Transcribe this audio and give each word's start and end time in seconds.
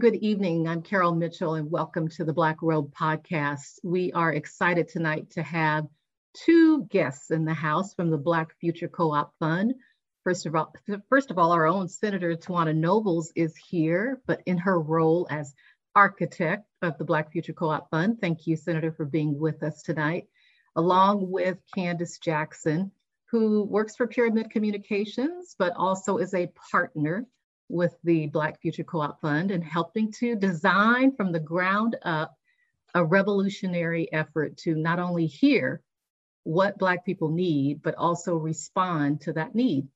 good 0.00 0.14
evening. 0.14 0.66
I'm 0.66 0.80
Carol 0.80 1.14
Mitchell, 1.14 1.56
and 1.56 1.70
welcome 1.70 2.08
to 2.08 2.24
the 2.24 2.32
Black 2.32 2.56
Robe 2.62 2.90
podcast. 2.94 3.80
We 3.84 4.10
are 4.12 4.32
excited 4.32 4.88
tonight 4.88 5.28
to 5.32 5.42
have 5.42 5.84
two 6.32 6.86
guests 6.86 7.30
in 7.30 7.44
the 7.44 7.52
House 7.52 7.92
from 7.92 8.08
the 8.08 8.16
Black 8.16 8.58
Future 8.60 8.88
Co-op 8.88 9.34
Fund. 9.38 9.74
First 10.24 10.46
of 10.46 10.56
all, 10.56 10.72
first 11.10 11.30
of 11.30 11.36
all, 11.36 11.52
our 11.52 11.66
own 11.66 11.86
Senator 11.86 12.34
T'wina 12.34 12.74
Nobles 12.74 13.30
is 13.36 13.54
here, 13.58 14.22
but 14.26 14.40
in 14.46 14.56
her 14.56 14.80
role 14.80 15.26
as 15.28 15.52
architect 15.94 16.64
of 16.80 16.96
the 16.96 17.04
Black 17.04 17.30
Future 17.30 17.52
Co-op 17.52 17.90
Fund. 17.90 18.22
Thank 18.22 18.46
you, 18.46 18.56
Senator, 18.56 18.92
for 18.92 19.04
being 19.04 19.38
with 19.38 19.62
us 19.62 19.82
tonight, 19.82 20.28
along 20.76 21.30
with 21.30 21.58
Candace 21.74 22.18
Jackson, 22.18 22.90
who 23.30 23.64
works 23.64 23.96
for 23.96 24.06
Pyramid 24.06 24.48
Communications, 24.48 25.54
but 25.58 25.74
also 25.76 26.16
is 26.16 26.32
a 26.32 26.50
partner 26.70 27.26
with 27.70 27.94
the 28.04 28.26
Black 28.26 28.60
Future 28.60 28.84
Co-op 28.84 29.20
Fund 29.20 29.50
and 29.50 29.64
helping 29.64 30.12
to 30.12 30.36
design 30.36 31.14
from 31.16 31.32
the 31.32 31.40
ground 31.40 31.96
up 32.02 32.36
a 32.94 33.04
revolutionary 33.04 34.12
effort 34.12 34.56
to 34.58 34.74
not 34.74 34.98
only 34.98 35.26
hear 35.26 35.80
what 36.44 36.78
Black 36.78 37.04
people 37.04 37.30
need, 37.30 37.82
but 37.82 37.94
also 37.94 38.34
respond 38.36 39.20
to 39.22 39.32
that 39.34 39.54
need. 39.54 39.86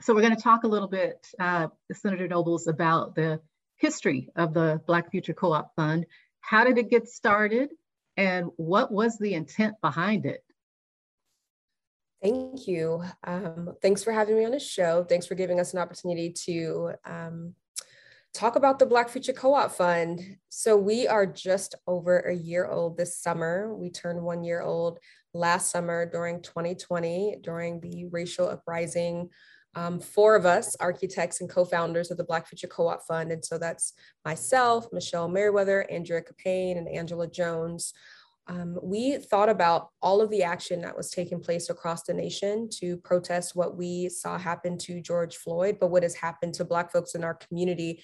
So 0.00 0.14
we're 0.14 0.22
going 0.22 0.36
to 0.36 0.42
talk 0.42 0.64
a 0.64 0.68
little 0.68 0.88
bit, 0.88 1.26
uh, 1.38 1.68
Senator 1.92 2.28
Nobles, 2.28 2.66
about 2.66 3.14
the 3.14 3.40
history 3.76 4.28
of 4.36 4.52
the 4.52 4.80
Black 4.86 5.10
Future 5.10 5.34
Co-op 5.34 5.74
Fund. 5.76 6.06
How 6.40 6.64
did 6.64 6.78
it 6.78 6.90
get 6.90 7.08
started? 7.08 7.70
And 8.16 8.46
what 8.56 8.90
was 8.90 9.18
the 9.18 9.34
intent 9.34 9.74
behind 9.80 10.26
it? 10.26 10.42
Thank 12.22 12.66
you. 12.66 13.04
Um, 13.24 13.74
thanks 13.82 14.02
for 14.02 14.12
having 14.12 14.36
me 14.36 14.44
on 14.44 14.50
the 14.50 14.58
show. 14.58 15.04
Thanks 15.04 15.26
for 15.26 15.34
giving 15.34 15.60
us 15.60 15.74
an 15.74 15.80
opportunity 15.80 16.30
to 16.46 16.92
um, 17.04 17.54
talk 18.32 18.56
about 18.56 18.78
the 18.78 18.86
Black 18.86 19.08
Future 19.08 19.32
Co-op 19.32 19.70
Fund. 19.72 20.38
So 20.48 20.76
we 20.76 21.06
are 21.06 21.26
just 21.26 21.74
over 21.86 22.20
a 22.20 22.34
year 22.34 22.66
old 22.66 22.96
this 22.96 23.18
summer. 23.18 23.74
We 23.74 23.90
turned 23.90 24.22
one 24.22 24.44
year 24.44 24.62
old 24.62 24.98
last 25.34 25.70
summer 25.70 26.06
during 26.06 26.40
2020, 26.40 27.38
during 27.42 27.80
the 27.80 28.06
racial 28.06 28.48
uprising. 28.48 29.28
Um, 29.74 30.00
four 30.00 30.36
of 30.36 30.46
us, 30.46 30.74
architects 30.80 31.42
and 31.42 31.50
co-founders 31.50 32.10
of 32.10 32.16
the 32.16 32.24
Black 32.24 32.46
Future 32.46 32.66
Co-op 32.66 33.06
Fund. 33.06 33.30
And 33.30 33.44
so 33.44 33.58
that's 33.58 33.92
myself, 34.24 34.86
Michelle 34.90 35.28
Merriweather, 35.28 35.86
Andrea 35.90 36.22
Caupain, 36.22 36.78
and 36.78 36.88
Angela 36.88 37.28
Jones 37.28 37.92
um, 38.48 38.78
we 38.82 39.16
thought 39.18 39.48
about 39.48 39.90
all 40.00 40.20
of 40.20 40.30
the 40.30 40.42
action 40.44 40.80
that 40.82 40.96
was 40.96 41.10
taking 41.10 41.40
place 41.40 41.68
across 41.68 42.04
the 42.04 42.14
nation 42.14 42.68
to 42.78 42.96
protest 42.98 43.56
what 43.56 43.76
we 43.76 44.08
saw 44.08 44.38
happen 44.38 44.78
to 44.78 45.00
George 45.00 45.36
Floyd, 45.36 45.78
but 45.80 45.90
what 45.90 46.04
has 46.04 46.14
happened 46.14 46.54
to 46.54 46.64
Black 46.64 46.92
folks 46.92 47.14
in 47.14 47.24
our 47.24 47.34
community 47.34 48.02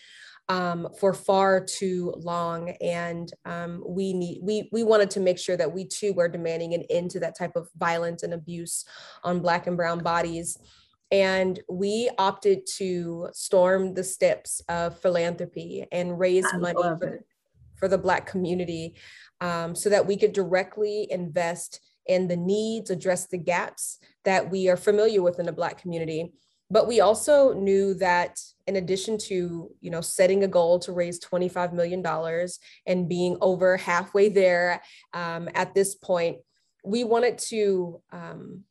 um, 0.48 0.88
for 0.98 1.14
far 1.14 1.64
too 1.64 2.12
long. 2.16 2.70
And 2.80 3.32
um, 3.44 3.84
we 3.86 4.12
need 4.12 4.40
we 4.42 4.68
we 4.72 4.82
wanted 4.82 5.10
to 5.10 5.20
make 5.20 5.38
sure 5.38 5.56
that 5.56 5.72
we 5.72 5.86
too 5.86 6.12
were 6.12 6.28
demanding 6.28 6.74
an 6.74 6.82
end 6.90 7.12
to 7.12 7.20
that 7.20 7.38
type 7.38 7.54
of 7.54 7.68
violence 7.76 8.24
and 8.24 8.34
abuse 8.34 8.84
on 9.22 9.40
Black 9.40 9.68
and 9.68 9.76
Brown 9.76 10.00
bodies. 10.00 10.58
And 11.12 11.60
we 11.68 12.10
opted 12.18 12.66
to 12.78 13.28
storm 13.32 13.92
the 13.94 14.02
steps 14.02 14.62
of 14.68 14.98
philanthropy 14.98 15.86
and 15.92 16.18
raise 16.18 16.46
I 16.52 16.56
money 16.56 16.82
for, 16.98 17.22
for 17.82 17.88
the 17.88 17.98
Black 17.98 18.26
community 18.26 18.94
um, 19.40 19.74
so 19.74 19.90
that 19.90 20.06
we 20.06 20.16
could 20.16 20.32
directly 20.32 21.08
invest 21.10 21.80
in 22.06 22.28
the 22.28 22.36
needs, 22.36 22.90
address 22.90 23.26
the 23.26 23.36
gaps 23.36 23.98
that 24.24 24.48
we 24.48 24.68
are 24.68 24.76
familiar 24.76 25.20
with 25.20 25.40
in 25.40 25.46
the 25.46 25.52
Black 25.52 25.82
community. 25.82 26.32
But 26.70 26.86
we 26.86 27.00
also 27.00 27.54
knew 27.54 27.94
that 27.94 28.38
in 28.68 28.76
addition 28.76 29.18
to, 29.18 29.68
you 29.80 29.90
know, 29.90 30.00
setting 30.00 30.44
a 30.44 30.48
goal 30.48 30.78
to 30.78 30.92
raise 30.92 31.18
$25 31.18 31.72
million 31.72 32.06
and 32.86 33.08
being 33.08 33.36
over 33.40 33.76
halfway 33.76 34.28
there 34.28 34.80
um, 35.12 35.48
at 35.56 35.74
this 35.74 35.96
point, 35.96 36.36
we 36.84 37.02
wanted 37.02 37.36
to 37.38 38.00
um, 38.12 38.62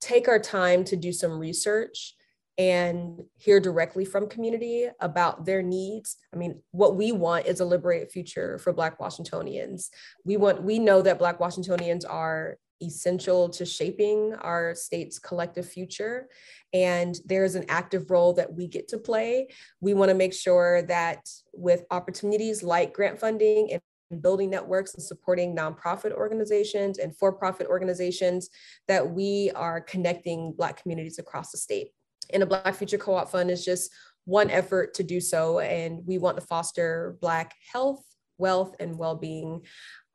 take 0.00 0.28
our 0.28 0.38
time 0.38 0.82
to 0.84 0.96
do 0.96 1.12
some 1.12 1.38
research 1.38 2.14
and 2.60 3.24
hear 3.38 3.58
directly 3.58 4.04
from 4.04 4.28
community 4.28 4.86
about 5.00 5.46
their 5.46 5.62
needs. 5.62 6.18
I 6.34 6.36
mean, 6.36 6.60
what 6.72 6.94
we 6.94 7.10
want 7.10 7.46
is 7.46 7.60
a 7.60 7.64
liberated 7.64 8.10
future 8.10 8.58
for 8.58 8.74
Black 8.74 9.00
Washingtonians. 9.00 9.90
We 10.26 10.36
want, 10.36 10.62
we 10.62 10.78
know 10.78 11.00
that 11.00 11.18
Black 11.18 11.40
Washingtonians 11.40 12.04
are 12.04 12.58
essential 12.82 13.48
to 13.48 13.64
shaping 13.64 14.34
our 14.42 14.74
state's 14.74 15.18
collective 15.18 15.66
future. 15.66 16.28
And 16.74 17.18
there's 17.24 17.54
an 17.54 17.64
active 17.70 18.10
role 18.10 18.34
that 18.34 18.52
we 18.52 18.66
get 18.66 18.88
to 18.88 18.98
play. 18.98 19.48
We 19.80 19.94
want 19.94 20.10
to 20.10 20.14
make 20.14 20.34
sure 20.34 20.82
that 20.82 21.30
with 21.54 21.84
opportunities 21.90 22.62
like 22.62 22.92
grant 22.92 23.18
funding 23.18 23.72
and 23.72 24.20
building 24.20 24.50
networks 24.50 24.92
and 24.92 25.02
supporting 25.02 25.56
nonprofit 25.56 26.12
organizations 26.12 26.98
and 26.98 27.16
for-profit 27.16 27.68
organizations 27.68 28.50
that 28.86 29.10
we 29.10 29.50
are 29.54 29.80
connecting 29.80 30.52
Black 30.52 30.82
communities 30.82 31.18
across 31.18 31.52
the 31.52 31.58
state 31.58 31.92
and 32.32 32.42
a 32.42 32.46
Black 32.46 32.74
Future 32.74 32.98
Co-op 32.98 33.30
Fund 33.30 33.50
is 33.50 33.64
just 33.64 33.92
one 34.24 34.50
effort 34.50 34.94
to 34.94 35.02
do 35.02 35.20
so. 35.20 35.60
And 35.60 36.06
we 36.06 36.18
want 36.18 36.38
to 36.38 36.46
foster 36.46 37.16
Black 37.20 37.54
health, 37.72 38.04
wealth, 38.38 38.74
and 38.80 38.96
well-being. 38.96 39.62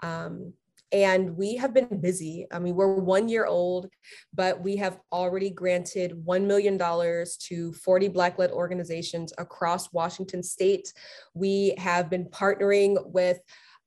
Um, 0.02 0.54
and 0.92 1.36
we 1.36 1.56
have 1.58 1.74
been 1.74 2.00
busy. 2.00 2.48
I 2.52 2.60
mean, 2.60 2.76
we're 2.76 2.94
one 2.94 3.28
year 3.28 3.46
old, 3.46 3.90
but 4.34 4.62
we 4.62 4.78
have 4.78 5.00
already 5.12 5.50
granted 5.50 6.14
$1 6.26 6.46
million 6.46 6.78
to 6.78 7.74
40 7.74 8.08
Black-led 8.10 8.52
organizations 8.52 9.34
across 9.38 9.92
Washington 9.92 10.44
state. 10.44 10.94
We 11.34 11.76
have 11.78 12.10
been 12.10 12.26
partnering 12.26 12.96
with 13.08 13.40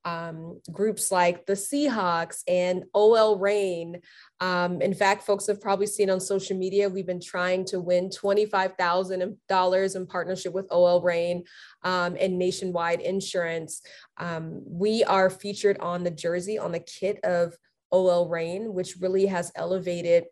um, 0.09 0.61
groups 0.73 1.11
like 1.11 1.45
the 1.47 1.53
Seahawks 1.53 2.43
and 2.49 2.85
OL 2.95 3.39
Reign. 3.39 4.01
Um, 4.41 4.81
in 4.81 4.95
fact, 4.95 5.25
folks 5.25 5.47
have 5.47 5.61
probably 5.61 5.87
seen 5.87 6.09
on 6.09 6.21
social 6.21 6.57
media, 6.57 6.89
we've 6.89 7.07
been 7.07 7.21
trying 7.21 7.65
to 7.67 7.81
win 7.81 8.09
$25,000 8.09 9.97
in 9.97 10.07
partnership 10.07 10.53
with 10.53 10.67
OL 10.71 11.03
Reign 11.03 11.45
um, 11.83 12.17
and 12.19 12.39
Nationwide 12.39 13.01
Insurance. 13.01 13.83
Um, 14.17 14.63
we 14.65 15.05
are 15.05 15.29
featured 15.29 15.79
on 15.81 16.05
the 16.05 16.11
jersey, 16.11 16.59
on 16.59 16.73
the 16.73 16.81
kit 16.81 17.19
of 17.25 17.55
OL 17.91 18.29
Reign, 18.29 18.73
which 18.73 18.97
really 19.01 19.27
has 19.27 19.53
elevated 19.57 20.25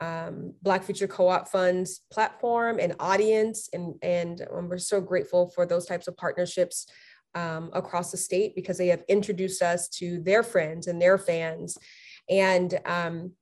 um, 0.00 0.54
Black 0.62 0.84
Future 0.84 1.08
Co-op 1.08 1.48
Fund's 1.48 2.02
platform 2.12 2.78
and 2.80 2.94
audience. 3.00 3.68
And, 3.72 3.96
and 4.00 4.46
we're 4.50 4.78
so 4.78 5.00
grateful 5.00 5.50
for 5.50 5.66
those 5.66 5.86
types 5.86 6.06
of 6.06 6.16
partnerships 6.16 6.86
um, 7.34 7.70
across 7.72 8.10
the 8.10 8.16
state 8.16 8.54
because 8.54 8.78
they 8.78 8.88
have 8.88 9.02
introduced 9.08 9.62
us 9.62 9.88
to 9.88 10.20
their 10.20 10.42
friends 10.42 10.86
and 10.86 11.00
their 11.00 11.18
fans. 11.18 11.76
And 12.28 12.78
um, 12.84 13.32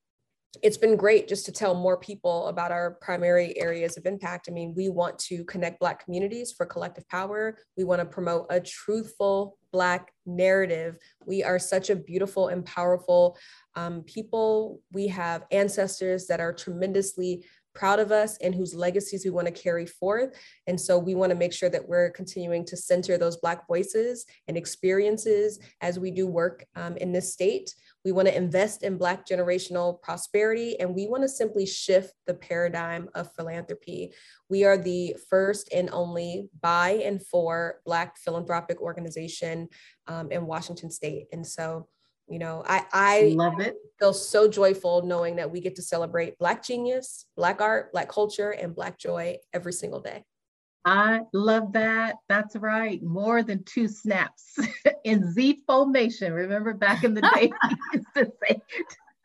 it's 0.62 0.76
been 0.76 0.96
great 0.96 1.28
just 1.28 1.44
to 1.46 1.52
tell 1.52 1.74
more 1.74 1.98
people 1.98 2.46
about 2.46 2.72
our 2.72 2.92
primary 3.00 3.58
areas 3.58 3.96
of 3.96 4.06
impact. 4.06 4.48
I 4.48 4.52
mean, 4.52 4.74
we 4.74 4.88
want 4.88 5.18
to 5.20 5.44
connect 5.44 5.80
Black 5.80 6.04
communities 6.04 6.52
for 6.52 6.66
collective 6.66 7.08
power. 7.08 7.58
We 7.76 7.84
want 7.84 8.00
to 8.00 8.06
promote 8.06 8.46
a 8.50 8.60
truthful 8.60 9.58
Black 9.72 10.12
narrative. 10.24 10.96
We 11.26 11.42
are 11.42 11.58
such 11.58 11.90
a 11.90 11.96
beautiful 11.96 12.48
and 12.48 12.64
powerful 12.64 13.36
um, 13.74 14.02
people. 14.02 14.80
We 14.92 15.08
have 15.08 15.44
ancestors 15.50 16.26
that 16.28 16.40
are 16.40 16.52
tremendously 16.52 17.44
proud 17.76 18.00
of 18.00 18.10
us 18.10 18.36
and 18.38 18.54
whose 18.54 18.74
legacies 18.74 19.24
we 19.24 19.30
want 19.30 19.46
to 19.46 19.52
carry 19.52 19.86
forth. 19.86 20.30
And 20.66 20.80
so 20.80 20.98
we 20.98 21.14
want 21.14 21.30
to 21.30 21.36
make 21.36 21.52
sure 21.52 21.68
that 21.68 21.86
we're 21.86 22.10
continuing 22.10 22.64
to 22.64 22.76
center 22.76 23.16
those 23.18 23.36
Black 23.36 23.68
voices 23.68 24.26
and 24.48 24.56
experiences 24.56 25.60
as 25.80 26.00
we 26.00 26.10
do 26.10 26.26
work 26.26 26.64
um, 26.74 26.96
in 26.96 27.12
this 27.12 27.32
state. 27.32 27.74
We 28.04 28.12
want 28.12 28.28
to 28.28 28.36
invest 28.36 28.82
in 28.82 28.98
Black 28.98 29.26
generational 29.26 30.00
prosperity, 30.00 30.78
and 30.80 30.94
we 30.94 31.06
want 31.06 31.24
to 31.24 31.28
simply 31.28 31.66
shift 31.66 32.14
the 32.26 32.34
paradigm 32.34 33.08
of 33.14 33.32
philanthropy. 33.34 34.12
We 34.48 34.64
are 34.64 34.78
the 34.78 35.16
first 35.28 35.72
and 35.72 35.90
only 35.90 36.48
by 36.60 37.02
and 37.04 37.24
for 37.26 37.80
Black 37.84 38.16
philanthropic 38.18 38.80
organization 38.80 39.68
um, 40.06 40.30
in 40.30 40.46
Washington 40.46 40.90
state. 40.90 41.26
And 41.32 41.46
so 41.46 41.88
you 42.28 42.38
know, 42.38 42.62
I, 42.66 42.84
I 42.92 43.34
love 43.36 43.60
it. 43.60 43.76
Feel 43.98 44.12
so 44.12 44.48
joyful 44.48 45.02
knowing 45.02 45.36
that 45.36 45.50
we 45.50 45.60
get 45.60 45.76
to 45.76 45.82
celebrate 45.82 46.38
Black 46.38 46.62
genius, 46.64 47.26
Black 47.36 47.60
art, 47.60 47.92
Black 47.92 48.08
culture, 48.08 48.50
and 48.50 48.74
Black 48.74 48.98
joy 48.98 49.38
every 49.52 49.72
single 49.72 50.00
day. 50.00 50.24
I 50.84 51.22
love 51.32 51.72
that. 51.72 52.16
That's 52.28 52.54
right. 52.54 53.02
More 53.02 53.42
than 53.42 53.64
two 53.64 53.88
snaps 53.88 54.56
in 55.04 55.32
Z 55.32 55.62
formation. 55.66 56.32
Remember 56.32 56.74
back 56.74 57.04
in 57.04 57.14
the 57.14 57.22
day, 57.34 57.50
we 57.68 57.76
used 57.92 58.06
to 58.14 58.32
say 58.42 58.60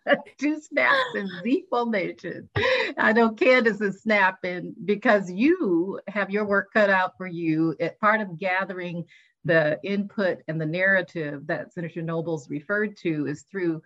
two 0.39 0.59
snaps 0.59 1.15
in 1.15 1.29
Z 1.43 1.65
formation. 1.69 2.49
I 2.97 3.13
know 3.13 3.29
Candace 3.29 3.79
is 3.79 4.01
snapping 4.01 4.73
because 4.85 5.29
you 5.29 5.99
have 6.07 6.31
your 6.31 6.45
work 6.45 6.69
cut 6.73 6.89
out 6.89 7.17
for 7.17 7.27
you. 7.27 7.75
It, 7.79 7.99
part 7.99 8.21
of 8.21 8.39
gathering 8.39 9.05
the 9.45 9.79
input 9.83 10.39
and 10.47 10.59
the 10.61 10.65
narrative 10.65 11.47
that 11.47 11.73
Senator 11.73 12.01
Nobles 12.01 12.49
referred 12.49 12.95
to 12.97 13.27
is 13.27 13.43
through 13.43 13.81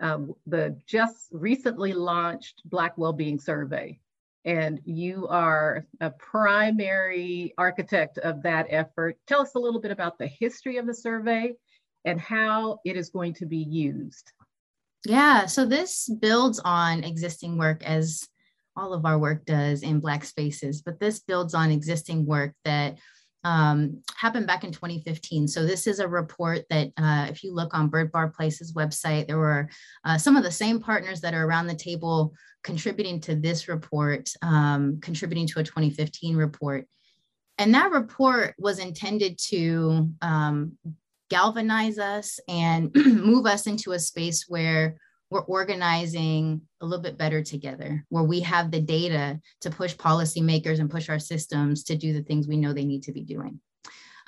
um, 0.00 0.34
the 0.46 0.76
just 0.86 1.28
recently 1.32 1.92
launched 1.92 2.62
Black 2.64 2.96
Wellbeing 2.98 3.38
Survey. 3.38 3.98
and 4.44 4.80
you 4.84 5.26
are 5.28 5.86
a 6.00 6.10
primary 6.10 7.52
architect 7.58 8.18
of 8.18 8.42
that 8.42 8.66
effort. 8.70 9.18
Tell 9.26 9.42
us 9.42 9.54
a 9.54 9.58
little 9.58 9.80
bit 9.80 9.90
about 9.90 10.18
the 10.18 10.26
history 10.26 10.78
of 10.78 10.86
the 10.86 10.94
survey 10.94 11.54
and 12.04 12.20
how 12.20 12.78
it 12.84 12.96
is 12.96 13.10
going 13.10 13.34
to 13.34 13.46
be 13.46 13.58
used. 13.58 14.32
Yeah, 15.04 15.46
so 15.46 15.66
this 15.66 16.08
builds 16.08 16.60
on 16.64 17.04
existing 17.04 17.58
work 17.58 17.82
as 17.84 18.26
all 18.76 18.94
of 18.94 19.04
our 19.04 19.18
work 19.18 19.44
does 19.44 19.82
in 19.82 20.00
Black 20.00 20.24
spaces, 20.24 20.82
but 20.82 21.00
this 21.00 21.18
builds 21.18 21.52
on 21.54 21.70
existing 21.70 22.24
work 22.24 22.54
that 22.64 22.98
um, 23.44 24.02
happened 24.16 24.46
back 24.46 24.64
in 24.64 24.72
2015. 24.72 25.48
So 25.48 25.64
this 25.64 25.86
is 25.86 26.00
a 26.00 26.08
report 26.08 26.64
that 26.70 26.88
uh, 26.96 27.26
if 27.30 27.44
you 27.44 27.54
look 27.54 27.74
on 27.74 27.88
Byrd 27.88 28.10
Barr 28.10 28.28
Place's 28.28 28.72
website, 28.72 29.26
there 29.26 29.38
were 29.38 29.68
uh, 30.04 30.18
some 30.18 30.36
of 30.36 30.42
the 30.42 30.50
same 30.50 30.80
partners 30.80 31.20
that 31.20 31.34
are 31.34 31.44
around 31.44 31.66
the 31.66 31.74
table 31.74 32.34
contributing 32.64 33.20
to 33.20 33.34
this 33.36 33.68
report, 33.68 34.30
um, 34.42 34.98
contributing 35.00 35.46
to 35.48 35.60
a 35.60 35.64
2015 35.64 36.36
report. 36.36 36.86
And 37.58 37.74
that 37.74 37.90
report 37.90 38.54
was 38.58 38.78
intended 38.78 39.38
to 39.48 40.10
um, 40.22 40.78
galvanize 41.28 41.98
us 41.98 42.40
and 42.48 42.94
move 42.94 43.46
us 43.46 43.66
into 43.66 43.92
a 43.92 43.98
space 43.98 44.46
where 44.48 44.96
we're 45.30 45.40
organizing 45.40 46.62
a 46.80 46.86
little 46.86 47.02
bit 47.02 47.18
better 47.18 47.42
together, 47.42 48.04
where 48.08 48.24
we 48.24 48.40
have 48.40 48.70
the 48.70 48.80
data 48.80 49.40
to 49.60 49.70
push 49.70 49.94
policymakers 49.94 50.80
and 50.80 50.90
push 50.90 51.08
our 51.08 51.18
systems 51.18 51.84
to 51.84 51.96
do 51.96 52.12
the 52.12 52.22
things 52.22 52.48
we 52.48 52.56
know 52.56 52.72
they 52.72 52.84
need 52.84 53.02
to 53.04 53.12
be 53.12 53.22
doing. 53.22 53.60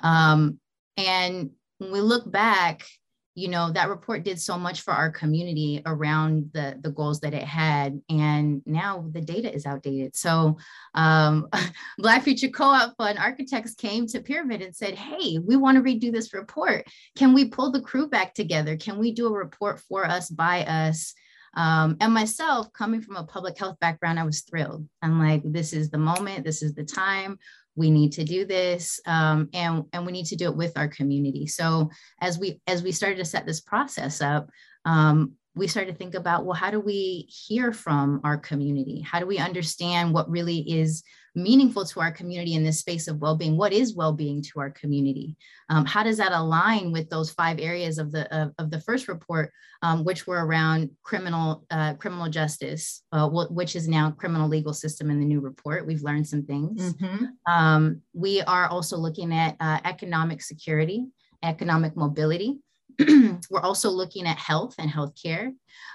Um, 0.01 0.59
and 0.97 1.51
when 1.79 1.91
we 1.91 2.01
look 2.01 2.31
back, 2.31 2.85
you 3.33 3.47
know 3.47 3.71
that 3.71 3.89
report 3.89 4.23
did 4.23 4.39
so 4.39 4.57
much 4.57 4.81
for 4.81 4.91
our 4.91 5.09
community 5.09 5.81
around 5.85 6.49
the 6.53 6.77
the 6.81 6.91
goals 6.91 7.21
that 7.21 7.33
it 7.33 7.43
had 7.43 8.01
and 8.09 8.61
now 8.65 9.09
the 9.11 9.21
data 9.21 9.53
is 9.53 9.65
outdated. 9.65 10.15
So 10.15 10.57
um, 10.95 11.47
black 11.97 12.23
future 12.23 12.49
co-op 12.49 12.95
fund 12.97 13.17
architects 13.17 13.73
came 13.73 14.05
to 14.07 14.21
pyramid 14.21 14.61
and 14.61 14.75
said 14.75 14.95
hey 14.95 15.37
we 15.39 15.55
want 15.55 15.77
to 15.77 15.83
redo 15.83 16.11
this 16.11 16.33
report. 16.33 16.85
Can 17.17 17.33
we 17.33 17.45
pull 17.45 17.71
the 17.71 17.81
crew 17.81 18.07
back 18.07 18.33
together? 18.33 18.75
Can 18.75 18.97
we 18.97 19.13
do 19.13 19.27
a 19.27 19.37
report 19.37 19.79
for 19.79 20.05
us 20.05 20.29
by 20.29 20.65
us? 20.65 21.13
Um, 21.53 21.97
and 21.99 22.13
myself 22.13 22.71
coming 22.71 23.01
from 23.01 23.17
a 23.17 23.25
public 23.25 23.57
health 23.57 23.77
background 23.81 24.17
i 24.17 24.23
was 24.23 24.41
thrilled. 24.41 24.87
I'm 25.01 25.19
like 25.19 25.41
this 25.45 25.73
is 25.73 25.89
the 25.89 25.97
moment. 25.97 26.45
This 26.45 26.61
is 26.61 26.73
the 26.73 26.85
time 26.85 27.39
we 27.75 27.89
need 27.89 28.11
to 28.13 28.23
do 28.23 28.45
this 28.45 28.99
um, 29.05 29.49
and, 29.53 29.85
and 29.93 30.05
we 30.05 30.11
need 30.11 30.25
to 30.25 30.35
do 30.35 30.45
it 30.45 30.55
with 30.55 30.77
our 30.77 30.87
community. 30.87 31.47
So 31.47 31.89
as 32.19 32.37
we 32.37 32.59
as 32.67 32.83
we 32.83 32.91
started 32.91 33.17
to 33.17 33.25
set 33.25 33.45
this 33.45 33.61
process 33.61 34.21
up 34.21 34.49
um, 34.85 35.33
we 35.53 35.67
started 35.67 35.91
to 35.91 35.97
think 35.97 36.15
about 36.15 36.45
well 36.45 36.55
how 36.55 36.71
do 36.71 36.79
we 36.79 37.27
hear 37.29 37.73
from 37.73 38.21
our 38.23 38.37
community? 38.37 39.01
How 39.01 39.19
do 39.19 39.25
we 39.25 39.37
understand 39.37 40.13
what 40.13 40.29
really 40.29 40.59
is 40.59 41.03
meaningful 41.33 41.85
to 41.85 42.01
our 42.01 42.11
community 42.11 42.55
in 42.55 42.63
this 42.63 42.79
space 42.79 43.07
of 43.07 43.19
well-being? 43.19 43.55
What 43.55 43.71
is 43.71 43.95
well-being 43.95 44.41
to 44.43 44.59
our 44.59 44.69
community? 44.69 45.37
Um, 45.69 45.85
how 45.85 46.03
does 46.03 46.17
that 46.17 46.33
align 46.33 46.91
with 46.91 47.09
those 47.09 47.31
five 47.31 47.59
areas 47.59 47.97
of 47.97 48.11
the 48.11 48.33
of, 48.35 48.53
of 48.57 48.71
the 48.71 48.81
first 48.81 49.07
report 49.07 49.51
um, 49.81 50.03
which 50.03 50.27
were 50.27 50.45
around 50.45 50.91
criminal 51.03 51.65
uh, 51.69 51.95
criminal 51.95 52.29
justice 52.29 53.03
uh, 53.11 53.27
which 53.29 53.75
is 53.75 53.87
now 53.87 54.11
criminal 54.11 54.47
legal 54.47 54.73
system 54.73 55.11
in 55.11 55.19
the 55.19 55.25
new 55.25 55.41
report. 55.41 55.85
We've 55.85 56.03
learned 56.03 56.27
some 56.27 56.43
things. 56.43 56.93
Mm-hmm. 56.93 57.25
um, 57.51 58.01
we 58.13 58.41
are 58.41 58.67
also 58.67 58.97
looking 58.97 59.33
at 59.33 59.55
uh, 59.59 59.79
economic 59.83 60.41
security 60.41 61.07
economic 61.43 61.97
mobility 61.97 62.59
we're 63.49 63.61
also 63.61 63.89
looking 63.89 64.27
at 64.27 64.37
health 64.37 64.75
and 64.77 64.89
healthcare. 64.89 65.51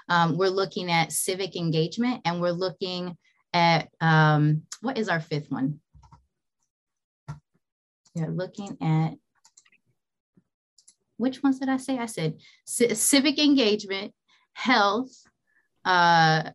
Um, 0.09 0.37
we're 0.37 0.49
looking 0.49 0.91
at 0.91 1.11
civic 1.11 1.55
engagement 1.55 2.21
and 2.25 2.41
we're 2.41 2.51
looking 2.51 3.17
at 3.53 3.89
um, 4.01 4.63
what 4.81 4.97
is 4.97 5.09
our 5.09 5.19
fifth 5.19 5.49
one? 5.49 5.79
Yeah, 8.15 8.27
looking 8.29 8.77
at 8.81 9.13
which 11.17 11.41
ones 11.43 11.59
did 11.59 11.69
I 11.69 11.77
say? 11.77 11.97
I 11.97 12.05
said 12.05 12.35
civic 12.65 13.39
engagement, 13.39 14.13
health, 14.53 15.11
uh, 15.85 16.51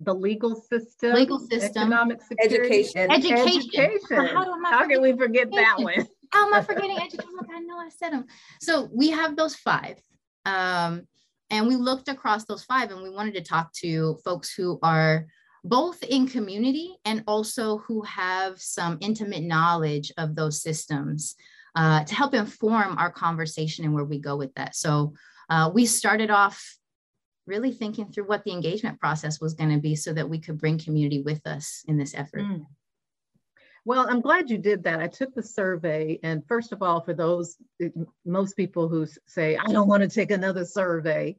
the 0.00 0.14
legal 0.14 0.56
system, 0.56 1.14
legal 1.14 1.38
system, 1.38 1.82
economic 1.82 2.20
security, 2.22 2.80
education, 2.80 3.10
education. 3.10 3.80
education. 3.80 4.26
How, 4.26 4.62
how 4.64 4.88
can 4.88 5.00
we 5.00 5.16
forget 5.16 5.48
that 5.52 5.76
one? 5.78 6.06
How 6.30 6.46
am 6.46 6.54
I 6.54 6.62
forgetting 6.62 6.98
education? 6.98 7.30
I 7.54 7.60
know 7.60 7.78
I 7.78 7.88
said 7.88 8.10
them. 8.10 8.26
So 8.60 8.88
we 8.92 9.10
have 9.10 9.36
those 9.36 9.54
five. 9.54 9.98
Um, 10.44 11.06
and 11.50 11.68
we 11.68 11.76
looked 11.76 12.08
across 12.08 12.44
those 12.44 12.64
five 12.64 12.90
and 12.90 13.02
we 13.02 13.10
wanted 13.10 13.34
to 13.34 13.42
talk 13.42 13.72
to 13.74 14.16
folks 14.24 14.52
who 14.52 14.78
are 14.82 15.26
both 15.62 16.02
in 16.02 16.26
community 16.26 16.96
and 17.04 17.24
also 17.26 17.78
who 17.78 18.02
have 18.02 18.60
some 18.60 18.98
intimate 19.00 19.42
knowledge 19.42 20.12
of 20.18 20.34
those 20.34 20.60
systems 20.60 21.36
uh, 21.74 22.04
to 22.04 22.14
help 22.14 22.34
inform 22.34 22.98
our 22.98 23.10
conversation 23.10 23.84
and 23.84 23.94
where 23.94 24.04
we 24.04 24.18
go 24.18 24.36
with 24.36 24.54
that. 24.54 24.76
So 24.76 25.14
uh, 25.48 25.70
we 25.72 25.86
started 25.86 26.30
off 26.30 26.76
really 27.46 27.72
thinking 27.72 28.10
through 28.10 28.26
what 28.26 28.44
the 28.44 28.52
engagement 28.52 29.00
process 29.00 29.40
was 29.40 29.54
going 29.54 29.70
to 29.70 29.80
be 29.80 29.94
so 29.96 30.12
that 30.12 30.28
we 30.28 30.38
could 30.38 30.58
bring 30.58 30.78
community 30.78 31.22
with 31.22 31.46
us 31.46 31.84
in 31.88 31.96
this 31.98 32.14
effort. 32.14 32.42
Mm. 32.42 32.66
Well, 33.84 34.06
I'm 34.08 34.20
glad 34.20 34.48
you 34.48 34.58
did 34.58 34.84
that. 34.84 35.00
I 35.00 35.08
took 35.08 35.34
the 35.34 35.42
survey, 35.42 36.18
and 36.22 36.46
first 36.46 36.72
of 36.72 36.82
all, 36.82 37.00
for 37.02 37.12
those 37.12 37.56
most 38.24 38.56
people 38.56 38.88
who 38.88 39.06
say, 39.26 39.56
I 39.56 39.72
don't 39.72 39.88
want 39.88 40.02
to 40.02 40.08
take 40.08 40.30
another 40.30 40.64
survey, 40.64 41.36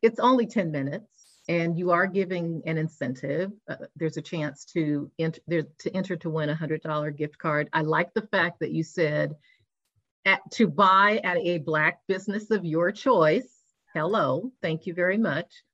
it's 0.00 0.20
only 0.20 0.46
10 0.46 0.70
minutes 0.70 1.18
and 1.48 1.78
you 1.78 1.90
are 1.90 2.06
giving 2.06 2.62
an 2.66 2.76
incentive. 2.76 3.52
Uh, 3.68 3.76
there's 3.96 4.18
a 4.18 4.22
chance 4.22 4.64
to 4.66 5.10
enter, 5.18 5.40
there, 5.46 5.62
to 5.78 5.96
enter 5.96 6.14
to 6.16 6.30
win 6.30 6.50
a 6.50 6.54
hundred 6.54 6.82
dollar 6.82 7.10
gift 7.10 7.38
card. 7.38 7.68
I 7.72 7.80
like 7.80 8.12
the 8.12 8.26
fact 8.26 8.60
that 8.60 8.70
you 8.70 8.82
said 8.82 9.34
at, 10.26 10.40
to 10.52 10.68
buy 10.68 11.20
at 11.24 11.38
a 11.38 11.58
black 11.58 12.00
business 12.06 12.50
of 12.50 12.64
your 12.64 12.92
choice. 12.92 13.48
Hello, 13.94 14.52
thank 14.60 14.86
you 14.86 14.92
very 14.92 15.16
much. 15.16 15.64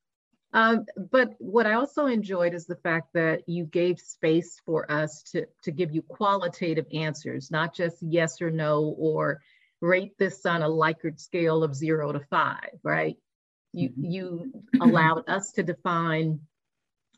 Um, 0.54 0.86
but 1.10 1.34
what 1.38 1.66
I 1.66 1.72
also 1.72 2.06
enjoyed 2.06 2.54
is 2.54 2.64
the 2.64 2.76
fact 2.76 3.08
that 3.14 3.48
you 3.48 3.64
gave 3.64 3.98
space 3.98 4.62
for 4.64 4.90
us 4.90 5.24
to, 5.32 5.46
to 5.64 5.72
give 5.72 5.92
you 5.92 6.00
qualitative 6.02 6.86
answers, 6.94 7.50
not 7.50 7.74
just 7.74 7.96
yes 8.00 8.40
or 8.40 8.52
no, 8.52 8.94
or 8.96 9.42
rate 9.80 10.16
this 10.16 10.46
on 10.46 10.62
a 10.62 10.68
Likert 10.68 11.18
scale 11.18 11.64
of 11.64 11.74
zero 11.74 12.12
to 12.12 12.20
five, 12.30 12.70
right? 12.84 13.16
You, 13.72 13.90
mm-hmm. 13.90 14.04
you 14.04 14.52
allowed 14.80 15.24
us 15.28 15.50
to 15.52 15.64
define 15.64 16.38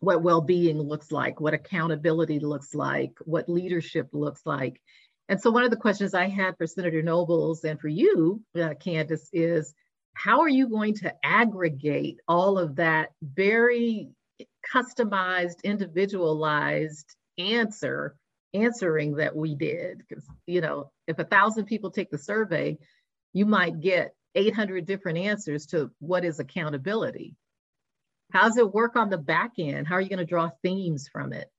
what 0.01 0.23
well-being 0.23 0.81
looks 0.81 1.13
like, 1.13 1.39
what 1.39 1.55
accountability 1.55 2.41
looks 2.41 2.75
like, 2.75 3.13
what 3.21 3.51
leadership 3.51 4.09
looks 4.13 4.41
like. 4.47 4.81
And 5.29 5.41
so 5.41 5.51
one 5.51 5.65
of 5.65 5.71
the 5.71 5.77
questions 5.77 6.15
I 6.15 6.29
had 6.29 6.57
for 6.57 6.67
Senator 6.67 7.03
Nobles 7.03 7.65
and 7.65 7.79
for 7.79 7.89
you, 7.89 8.43
uh, 8.59 8.75
Candace, 8.81 9.29
is 9.33 9.75
how 10.17 10.41
are 10.41 10.49
you 10.49 10.67
going 10.67 10.95
to 10.95 11.13
aggregate 11.23 12.21
all 12.27 12.59
of 12.59 12.77
that 12.77 13.11
very 13.23 14.09
customized, 14.75 15.63
individualized 15.63 17.15
answer, 17.37 18.17
answering 18.55 19.17
that 19.17 19.37
we 19.37 19.55
did? 19.55 20.03
Because, 20.09 20.27
you 20.47 20.63
know, 20.63 20.91
if 21.07 21.19
a 21.19 21.25
thousand 21.25 21.67
people 21.67 21.91
take 21.91 22.11
the 22.11 22.17
survey, 22.17 22.79
you 23.35 23.45
might 23.45 23.79
get 23.81 24.15
800 24.35 24.87
different 24.87 25.19
answers 25.19 25.67
to 25.67 25.91
what 25.99 26.25
is 26.25 26.41
accountability. 26.41 27.37
How 28.33 28.49
does 28.49 28.57
it 28.57 28.73
work 28.73 28.97
on 28.97 29.11
the 29.11 29.19
back 29.19 29.53
end? 29.59 29.87
How 29.87 29.97
are 29.97 30.01
you 30.01 30.09
going 30.09 30.19
to 30.19 30.25
draw 30.25 30.49
themes 30.63 31.11
from 31.13 31.35
it? 31.35 31.51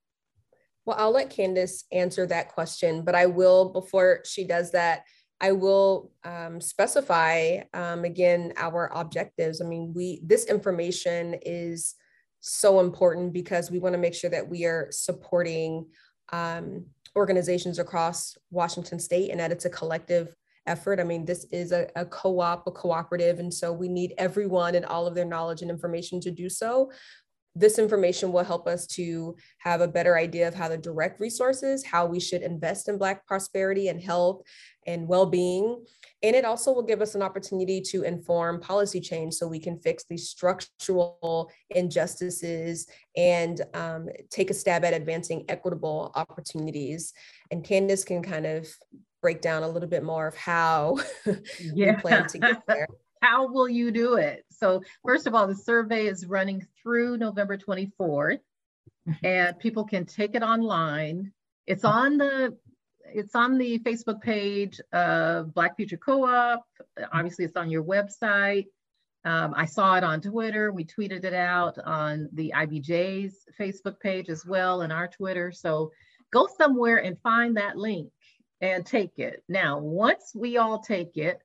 Well, 0.83 0.97
I'll 0.97 1.11
let 1.11 1.29
Candace 1.29 1.83
answer 1.91 2.25
that 2.25 2.49
question, 2.49 3.03
but 3.03 3.13
I 3.13 3.27
will, 3.27 3.69
before 3.69 4.21
she 4.25 4.47
does 4.47 4.71
that, 4.71 5.03
I 5.39 5.51
will 5.51 6.12
um, 6.24 6.60
specify 6.60 7.60
um, 7.74 8.06
again 8.06 8.53
our 8.58 8.91
objectives. 8.94 9.62
I 9.62 9.65
mean, 9.65 9.94
we 9.96 10.22
this 10.24 10.46
information 10.46 11.36
is 11.44 11.96
so 12.39 12.79
important 12.79 13.34
because 13.34 13.70
we 13.70 13.79
want 13.79 13.94
to 13.94 14.00
make 14.00 14.13
sure 14.13 14.29
that 14.29 14.48
we 14.48 14.65
are 14.65 14.88
supporting 14.91 15.86
um, 16.32 16.86
organizations 17.15 17.79
across 17.79 18.38
Washington 18.51 19.00
State 19.00 19.32
and 19.32 19.39
that 19.39 19.51
it's 19.51 19.65
a 19.65 19.70
collective 19.70 20.36
effort. 20.65 21.00
I 21.00 21.03
mean, 21.03 21.25
this 21.25 21.46
is 21.51 21.72
a, 21.72 21.89
a 21.96 22.06
co 22.06 22.39
op, 22.39 22.67
a 22.67 22.72
cooperative, 22.72 23.39
and 23.39 23.53
so 23.53 23.72
we 23.72 23.88
need 23.88 24.13
everyone 24.17 24.75
and 24.75 24.86
all 24.86 25.08
of 25.08 25.15
their 25.15 25.25
knowledge 25.25 25.62
and 25.62 25.72
information 25.72 26.20
to 26.22 26.32
do 26.32 26.50
so. 26.50 26.91
This 27.59 27.79
information 27.79 28.31
will 28.31 28.43
help 28.43 28.67
us 28.67 28.85
to 28.87 29.35
have 29.57 29.81
a 29.81 29.87
better 29.87 30.15
idea 30.15 30.47
of 30.47 30.53
how 30.53 30.67
to 30.67 30.77
direct 30.77 31.19
resources, 31.19 31.83
how 31.83 32.05
we 32.05 32.19
should 32.19 32.43
invest 32.43 32.87
in 32.87 32.99
Black 32.99 33.25
prosperity 33.25 33.87
and 33.87 33.99
health 33.99 34.43
and 34.85 35.07
well 35.07 35.25
being. 35.25 35.83
And 36.21 36.35
it 36.35 36.45
also 36.45 36.71
will 36.71 36.83
give 36.83 37.01
us 37.01 37.15
an 37.15 37.23
opportunity 37.23 37.81
to 37.81 38.03
inform 38.03 38.59
policy 38.59 39.01
change 39.01 39.33
so 39.33 39.47
we 39.47 39.59
can 39.59 39.79
fix 39.79 40.05
these 40.07 40.29
structural 40.29 41.49
injustices 41.71 42.87
and 43.15 43.61
um, 43.73 44.07
take 44.29 44.51
a 44.51 44.53
stab 44.53 44.85
at 44.85 44.93
advancing 44.93 45.45
equitable 45.49 46.11
opportunities. 46.13 47.13
And 47.49 47.63
Candace 47.63 48.03
can 48.03 48.21
kind 48.21 48.45
of 48.45 48.67
break 49.21 49.41
down 49.41 49.63
a 49.63 49.67
little 49.67 49.89
bit 49.89 50.03
more 50.03 50.27
of 50.27 50.35
how 50.35 50.99
yeah. 51.25 51.95
we 51.95 52.01
plan 52.01 52.27
to 52.27 52.37
get 52.37 52.61
there. 52.67 52.87
How 53.21 53.51
will 53.51 53.69
you 53.69 53.91
do 53.91 54.15
it? 54.15 54.45
So 54.50 54.81
first 55.05 55.27
of 55.27 55.36
all, 55.36 55.47
the 55.47 55.55
survey 55.55 56.07
is 56.07 56.25
running 56.25 56.65
through 56.81 57.17
November 57.17 57.57
24th. 57.57 58.39
and 59.24 59.57
people 59.59 59.86
can 59.86 60.05
take 60.05 60.36
it 60.36 60.43
online. 60.43 61.31
It's 61.65 61.86
on 61.86 62.17
the 62.17 62.57
it's 63.13 63.36
on 63.36 63.57
the 63.57 63.79
Facebook 63.79 64.21
page 64.21 64.81
of 64.91 65.53
Black 65.53 65.77
Future 65.77 65.97
Co-op. 65.97 66.62
Obviously, 67.13 67.45
it's 67.45 67.55
on 67.55 67.69
your 67.69 67.83
website. 67.83 68.65
Um, 69.24 69.53
I 69.55 69.65
saw 69.65 69.95
it 69.95 70.03
on 70.03 70.21
Twitter. 70.21 70.71
We 70.71 70.86
tweeted 70.86 71.24
it 71.24 71.33
out 71.33 71.77
on 71.79 72.29
the 72.33 72.53
IBJ's 72.55 73.45
Facebook 73.59 74.00
page 74.00 74.29
as 74.29 74.45
well 74.45 74.81
and 74.81 74.91
our 74.91 75.07
Twitter. 75.07 75.51
So 75.51 75.91
go 76.33 76.47
somewhere 76.57 76.97
and 76.97 77.19
find 77.21 77.57
that 77.57 77.77
link 77.77 78.12
and 78.62 78.86
take 78.86 79.19
it. 79.19 79.43
Now, 79.47 79.79
once 79.79 80.33
we 80.36 80.57
all 80.57 80.79
take 80.79 81.17
it, 81.17 81.41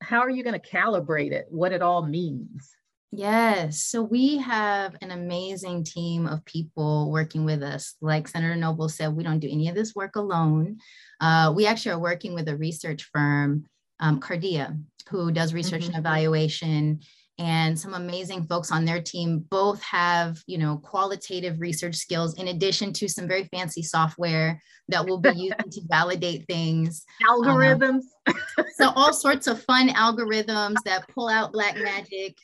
how 0.00 0.20
are 0.20 0.30
you 0.30 0.42
going 0.42 0.58
to 0.58 0.70
calibrate 0.70 1.32
it? 1.32 1.46
What 1.50 1.72
it 1.72 1.82
all 1.82 2.06
means? 2.06 2.74
Yes. 3.10 3.80
So 3.80 4.02
we 4.02 4.36
have 4.38 4.94
an 5.00 5.10
amazing 5.10 5.84
team 5.84 6.26
of 6.26 6.44
people 6.44 7.10
working 7.10 7.44
with 7.44 7.62
us. 7.62 7.94
Like 8.02 8.28
Senator 8.28 8.54
Noble 8.54 8.88
said, 8.88 9.14
we 9.14 9.24
don't 9.24 9.38
do 9.38 9.48
any 9.50 9.68
of 9.68 9.74
this 9.74 9.94
work 9.94 10.16
alone. 10.16 10.78
Uh, 11.20 11.52
we 11.56 11.66
actually 11.66 11.92
are 11.92 11.98
working 11.98 12.34
with 12.34 12.48
a 12.48 12.56
research 12.56 13.08
firm, 13.12 13.64
um, 13.98 14.20
Cardea, 14.20 14.78
who 15.08 15.32
does 15.32 15.54
research 15.54 15.84
mm-hmm. 15.84 15.94
and 15.94 16.06
evaluation 16.06 17.00
and 17.38 17.78
some 17.78 17.94
amazing 17.94 18.44
folks 18.46 18.72
on 18.72 18.84
their 18.84 19.00
team 19.00 19.44
both 19.50 19.80
have 19.82 20.42
you 20.46 20.58
know 20.58 20.78
qualitative 20.78 21.60
research 21.60 21.94
skills 21.94 22.34
in 22.34 22.48
addition 22.48 22.92
to 22.92 23.08
some 23.08 23.28
very 23.28 23.44
fancy 23.44 23.82
software 23.82 24.60
that 24.88 25.06
will 25.06 25.18
be 25.18 25.30
used 25.36 25.70
to 25.70 25.80
validate 25.88 26.46
things. 26.46 27.04
Algorithms. 27.28 28.02
um, 28.26 28.34
so 28.76 28.90
all 28.90 29.12
sorts 29.12 29.46
of 29.46 29.62
fun 29.62 29.88
algorithms 29.90 30.76
that 30.84 31.08
pull 31.08 31.28
out 31.28 31.52
black 31.52 31.76
magic 31.76 32.36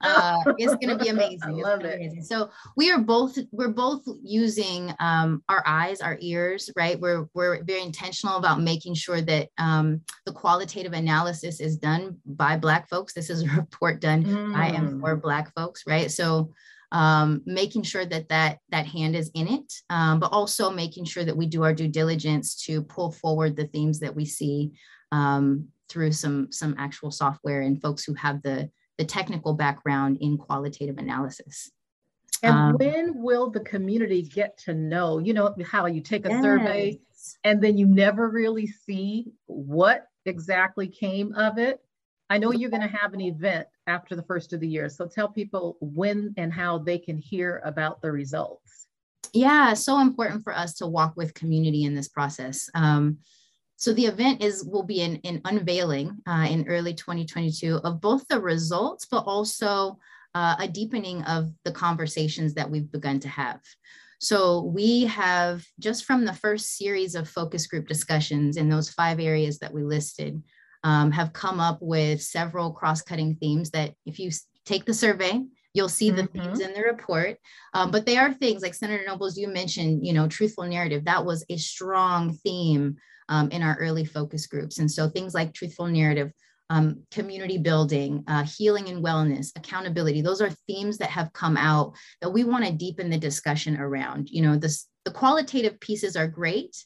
uh, 0.00 0.38
it's 0.58 0.74
going 0.76 0.96
to 0.96 1.02
be 1.02 1.10
amazing. 1.10 1.40
I 1.42 1.68
love 1.68 1.84
it. 1.84 1.94
Amazing. 1.94 2.22
So 2.22 2.50
we 2.76 2.90
are 2.90 2.98
both 2.98 3.38
we're 3.52 3.68
both 3.68 4.02
using 4.22 4.92
um, 5.00 5.42
our 5.48 5.62
eyes, 5.66 6.00
our 6.00 6.16
ears, 6.20 6.70
right? 6.76 6.98
We're 6.98 7.28
we're 7.34 7.62
very 7.64 7.82
intentional 7.82 8.36
about 8.36 8.60
making 8.60 8.94
sure 8.94 9.20
that 9.22 9.48
um, 9.58 10.00
the 10.24 10.32
qualitative 10.32 10.92
analysis 10.92 11.60
is 11.60 11.76
done 11.76 12.18
by 12.24 12.56
Black 12.56 12.88
folks. 12.88 13.14
This 13.14 13.30
is 13.30 13.42
a 13.42 13.46
report 13.56 14.00
done 14.00 14.24
mm. 14.24 14.52
by 14.52 14.66
and 14.66 15.00
for 15.00 15.16
Black 15.16 15.54
folks, 15.54 15.84
right? 15.86 16.10
So 16.10 16.52
um, 16.92 17.42
making 17.46 17.82
sure 17.82 18.04
that 18.06 18.28
that 18.28 18.58
that 18.70 18.86
hand 18.86 19.16
is 19.16 19.30
in 19.34 19.48
it, 19.48 19.72
um, 19.90 20.20
but 20.20 20.32
also 20.32 20.70
making 20.70 21.04
sure 21.04 21.24
that 21.24 21.36
we 21.36 21.46
do 21.46 21.62
our 21.62 21.74
due 21.74 21.88
diligence 21.88 22.54
to 22.66 22.82
pull 22.82 23.10
forward 23.10 23.56
the 23.56 23.66
themes 23.66 24.00
that 24.00 24.14
we 24.14 24.24
see 24.24 24.72
um, 25.12 25.68
through 25.88 26.12
some 26.12 26.50
some 26.52 26.74
actual 26.78 27.10
software 27.10 27.62
and 27.62 27.82
folks 27.82 28.04
who 28.04 28.14
have 28.14 28.42
the 28.42 28.70
the 28.98 29.04
technical 29.04 29.54
background 29.54 30.18
in 30.20 30.38
qualitative 30.38 30.98
analysis. 30.98 31.70
And 32.42 32.54
um, 32.54 32.76
when 32.78 33.22
will 33.22 33.50
the 33.50 33.60
community 33.60 34.22
get 34.22 34.58
to 34.58 34.74
know, 34.74 35.18
you 35.18 35.32
know, 35.32 35.54
how 35.64 35.86
you 35.86 36.00
take 36.00 36.26
a 36.26 36.30
yes. 36.30 36.42
survey 36.42 37.00
and 37.44 37.62
then 37.62 37.78
you 37.78 37.86
never 37.86 38.28
really 38.28 38.66
see 38.66 39.32
what 39.46 40.06
exactly 40.24 40.88
came 40.88 41.34
of 41.34 41.58
it? 41.58 41.80
I 42.28 42.38
know 42.38 42.52
you're 42.52 42.70
going 42.70 42.82
to 42.82 42.96
have 42.96 43.14
an 43.14 43.20
event 43.20 43.68
after 43.86 44.16
the 44.16 44.22
first 44.22 44.52
of 44.52 44.60
the 44.60 44.68
year. 44.68 44.88
So 44.88 45.06
tell 45.06 45.28
people 45.28 45.76
when 45.80 46.34
and 46.36 46.52
how 46.52 46.78
they 46.78 46.98
can 46.98 47.16
hear 47.16 47.62
about 47.64 48.02
the 48.02 48.10
results. 48.10 48.88
Yeah, 49.32 49.74
so 49.74 50.00
important 50.00 50.44
for 50.44 50.54
us 50.54 50.74
to 50.74 50.86
walk 50.86 51.16
with 51.16 51.34
community 51.34 51.84
in 51.84 51.94
this 51.94 52.08
process. 52.08 52.68
Um, 52.74 53.18
so 53.76 53.92
the 53.92 54.06
event 54.06 54.42
is 54.42 54.64
will 54.64 54.82
be 54.82 55.02
an, 55.02 55.20
an 55.24 55.40
unveiling 55.44 56.16
uh, 56.26 56.46
in 56.48 56.66
early 56.66 56.94
2022 56.94 57.76
of 57.84 58.00
both 58.00 58.26
the 58.28 58.40
results, 58.40 59.06
but 59.10 59.24
also 59.26 59.98
uh, 60.34 60.56
a 60.58 60.68
deepening 60.68 61.22
of 61.24 61.50
the 61.64 61.72
conversations 61.72 62.54
that 62.54 62.70
we've 62.70 62.90
begun 62.90 63.20
to 63.20 63.28
have. 63.28 63.60
So 64.18 64.62
we 64.62 65.04
have 65.04 65.64
just 65.78 66.04
from 66.06 66.24
the 66.24 66.32
first 66.32 66.76
series 66.76 67.14
of 67.14 67.28
focus 67.28 67.66
group 67.66 67.86
discussions 67.86 68.56
in 68.56 68.68
those 68.68 68.90
five 68.90 69.20
areas 69.20 69.58
that 69.58 69.72
we 69.72 69.82
listed, 69.82 70.42
um, 70.84 71.10
have 71.10 71.32
come 71.32 71.60
up 71.60 71.78
with 71.80 72.22
several 72.22 72.72
cross-cutting 72.72 73.36
themes 73.36 73.70
that 73.70 73.92
if 74.06 74.18
you 74.18 74.30
take 74.64 74.84
the 74.84 74.94
survey, 74.94 75.42
you'll 75.74 75.88
see 75.88 76.10
the 76.10 76.22
mm-hmm. 76.22 76.42
themes 76.42 76.60
in 76.60 76.72
the 76.72 76.80
report. 76.80 77.36
Um, 77.74 77.90
but 77.90 78.06
they 78.06 78.16
are 78.16 78.32
things 78.32 78.62
like 78.62 78.72
Senator 78.72 79.04
Nobles, 79.06 79.36
you 79.36 79.48
mentioned, 79.48 80.06
you 80.06 80.14
know, 80.14 80.28
truthful 80.28 80.64
narrative. 80.64 81.04
That 81.04 81.26
was 81.26 81.44
a 81.50 81.58
strong 81.58 82.34
theme 82.34 82.96
um, 83.28 83.50
in 83.50 83.62
our 83.62 83.76
early 83.78 84.04
focus 84.04 84.46
groups. 84.46 84.78
And 84.78 84.90
so 84.90 85.08
things 85.08 85.34
like 85.34 85.52
truthful 85.52 85.86
narrative, 85.86 86.32
um, 86.70 87.02
community 87.10 87.58
building, 87.58 88.24
uh, 88.26 88.44
healing 88.44 88.88
and 88.88 89.04
wellness, 89.04 89.52
accountability, 89.56 90.20
those 90.20 90.40
are 90.40 90.50
themes 90.66 90.98
that 90.98 91.10
have 91.10 91.32
come 91.32 91.56
out 91.56 91.94
that 92.20 92.30
we 92.30 92.44
want 92.44 92.64
to 92.64 92.72
deepen 92.72 93.10
the 93.10 93.18
discussion 93.18 93.78
around. 93.78 94.28
You 94.30 94.42
know, 94.42 94.56
this, 94.56 94.86
the 95.04 95.12
qualitative 95.12 95.78
pieces 95.80 96.16
are 96.16 96.26
great. 96.26 96.76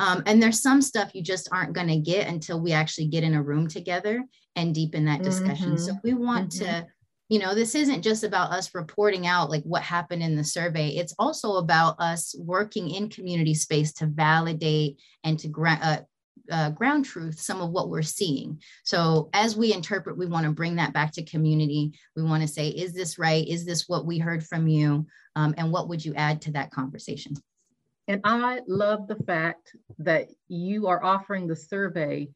Um, 0.00 0.22
and 0.26 0.42
there's 0.42 0.62
some 0.62 0.80
stuff 0.82 1.14
you 1.14 1.22
just 1.22 1.48
aren't 1.52 1.72
going 1.72 1.88
to 1.88 1.98
get 1.98 2.28
until 2.28 2.60
we 2.60 2.72
actually 2.72 3.08
get 3.08 3.24
in 3.24 3.34
a 3.34 3.42
room 3.42 3.68
together 3.68 4.24
and 4.56 4.74
deepen 4.74 5.04
that 5.04 5.22
discussion. 5.22 5.74
Mm-hmm. 5.74 5.84
So 5.84 5.94
we 6.02 6.14
want 6.14 6.50
mm-hmm. 6.50 6.64
to 6.64 6.86
you 7.28 7.38
know 7.38 7.54
this 7.54 7.74
isn't 7.74 8.02
just 8.02 8.24
about 8.24 8.52
us 8.52 8.74
reporting 8.74 9.26
out 9.26 9.50
like 9.50 9.62
what 9.64 9.82
happened 9.82 10.22
in 10.22 10.34
the 10.34 10.44
survey. 10.44 10.88
It's 10.90 11.14
also 11.18 11.56
about 11.56 11.96
us 12.00 12.34
working 12.38 12.90
in 12.90 13.10
community 13.10 13.54
space 13.54 13.92
to 13.94 14.06
validate 14.06 14.98
and 15.24 15.38
to 15.40 15.48
gra- 15.48 15.78
uh, 15.82 15.98
uh, 16.50 16.70
ground 16.70 17.04
truth 17.04 17.38
some 17.38 17.60
of 17.60 17.70
what 17.70 17.90
we're 17.90 18.02
seeing. 18.02 18.60
So 18.84 19.28
as 19.34 19.56
we 19.56 19.74
interpret 19.74 20.16
we 20.16 20.26
want 20.26 20.46
to 20.46 20.52
bring 20.52 20.76
that 20.76 20.94
back 20.94 21.12
to 21.12 21.22
community. 21.22 21.92
We 22.16 22.22
want 22.22 22.42
to 22.42 22.48
say 22.48 22.68
is 22.68 22.94
this 22.94 23.18
right? 23.18 23.46
Is 23.46 23.66
this 23.66 23.88
what 23.88 24.06
we 24.06 24.18
heard 24.18 24.44
from 24.44 24.66
you? 24.66 25.06
Um, 25.36 25.54
and 25.58 25.70
what 25.70 25.88
would 25.88 26.04
you 26.04 26.14
add 26.14 26.40
to 26.42 26.52
that 26.52 26.70
conversation? 26.70 27.34
And 28.08 28.22
i 28.24 28.60
love 28.66 29.06
the 29.06 29.22
fact 29.26 29.76
that 29.98 30.28
you 30.48 30.86
are 30.86 31.04
offering 31.04 31.46
the 31.46 31.54
survey 31.54 32.28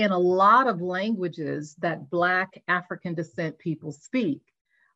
in 0.00 0.12
a 0.12 0.18
lot 0.18 0.66
of 0.66 0.80
languages 0.80 1.76
that 1.80 2.08
Black 2.08 2.62
African 2.68 3.12
descent 3.12 3.58
people 3.58 3.92
speak. 3.92 4.40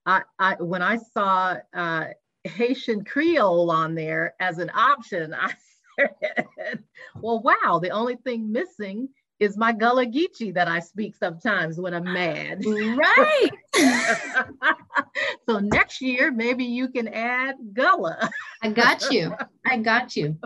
I, 0.06 0.22
I 0.38 0.54
when 0.54 0.80
I 0.80 0.96
saw 0.96 1.56
uh, 1.74 2.06
Haitian 2.44 3.04
Creole 3.04 3.70
on 3.70 3.94
there 3.94 4.34
as 4.40 4.58
an 4.58 4.70
option, 4.70 5.34
I 5.34 5.52
said, 5.98 6.82
well, 7.20 7.40
wow, 7.40 7.80
the 7.82 7.90
only 7.90 8.16
thing 8.16 8.50
missing 8.50 9.10
is 9.40 9.58
my 9.58 9.72
Gullah 9.72 10.06
Geechee 10.06 10.54
that 10.54 10.68
I 10.68 10.80
speak 10.80 11.14
sometimes 11.16 11.78
when 11.78 11.92
I'm 11.92 12.04
mad. 12.04 12.64
Right. 12.64 13.50
so 15.46 15.58
next 15.58 16.00
year, 16.00 16.32
maybe 16.32 16.64
you 16.64 16.88
can 16.88 17.08
add 17.08 17.56
Gullah. 17.74 18.30
I 18.62 18.70
got 18.70 19.10
you. 19.10 19.34
I 19.66 19.76
got 19.76 20.16
you. 20.16 20.38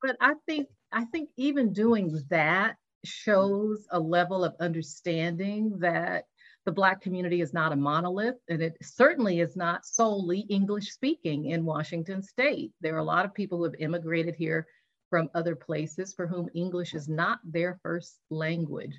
But 0.00 0.16
I 0.20 0.34
think 0.46 0.68
I 0.92 1.04
think 1.06 1.30
even 1.36 1.72
doing 1.72 2.16
that 2.30 2.76
shows 3.06 3.86
a 3.90 4.00
level 4.00 4.44
of 4.44 4.54
understanding 4.60 5.78
that 5.78 6.24
the 6.64 6.72
Black 6.72 7.02
community 7.02 7.40
is 7.42 7.52
not 7.52 7.72
a 7.72 7.76
monolith, 7.76 8.36
and 8.48 8.62
it 8.62 8.76
certainly 8.82 9.40
is 9.40 9.54
not 9.54 9.84
solely 9.84 10.40
English 10.40 10.92
speaking 10.92 11.46
in 11.46 11.64
Washington 11.64 12.22
state. 12.22 12.72
There 12.80 12.94
are 12.94 13.00
a 13.00 13.04
lot 13.04 13.26
of 13.26 13.34
people 13.34 13.58
who 13.58 13.64
have 13.64 13.74
immigrated 13.78 14.34
here 14.34 14.66
from 15.10 15.30
other 15.34 15.54
places 15.54 16.14
for 16.14 16.26
whom 16.26 16.48
English 16.54 16.94
is 16.94 17.08
not 17.08 17.38
their 17.44 17.78
first 17.82 18.18
language. 18.30 18.98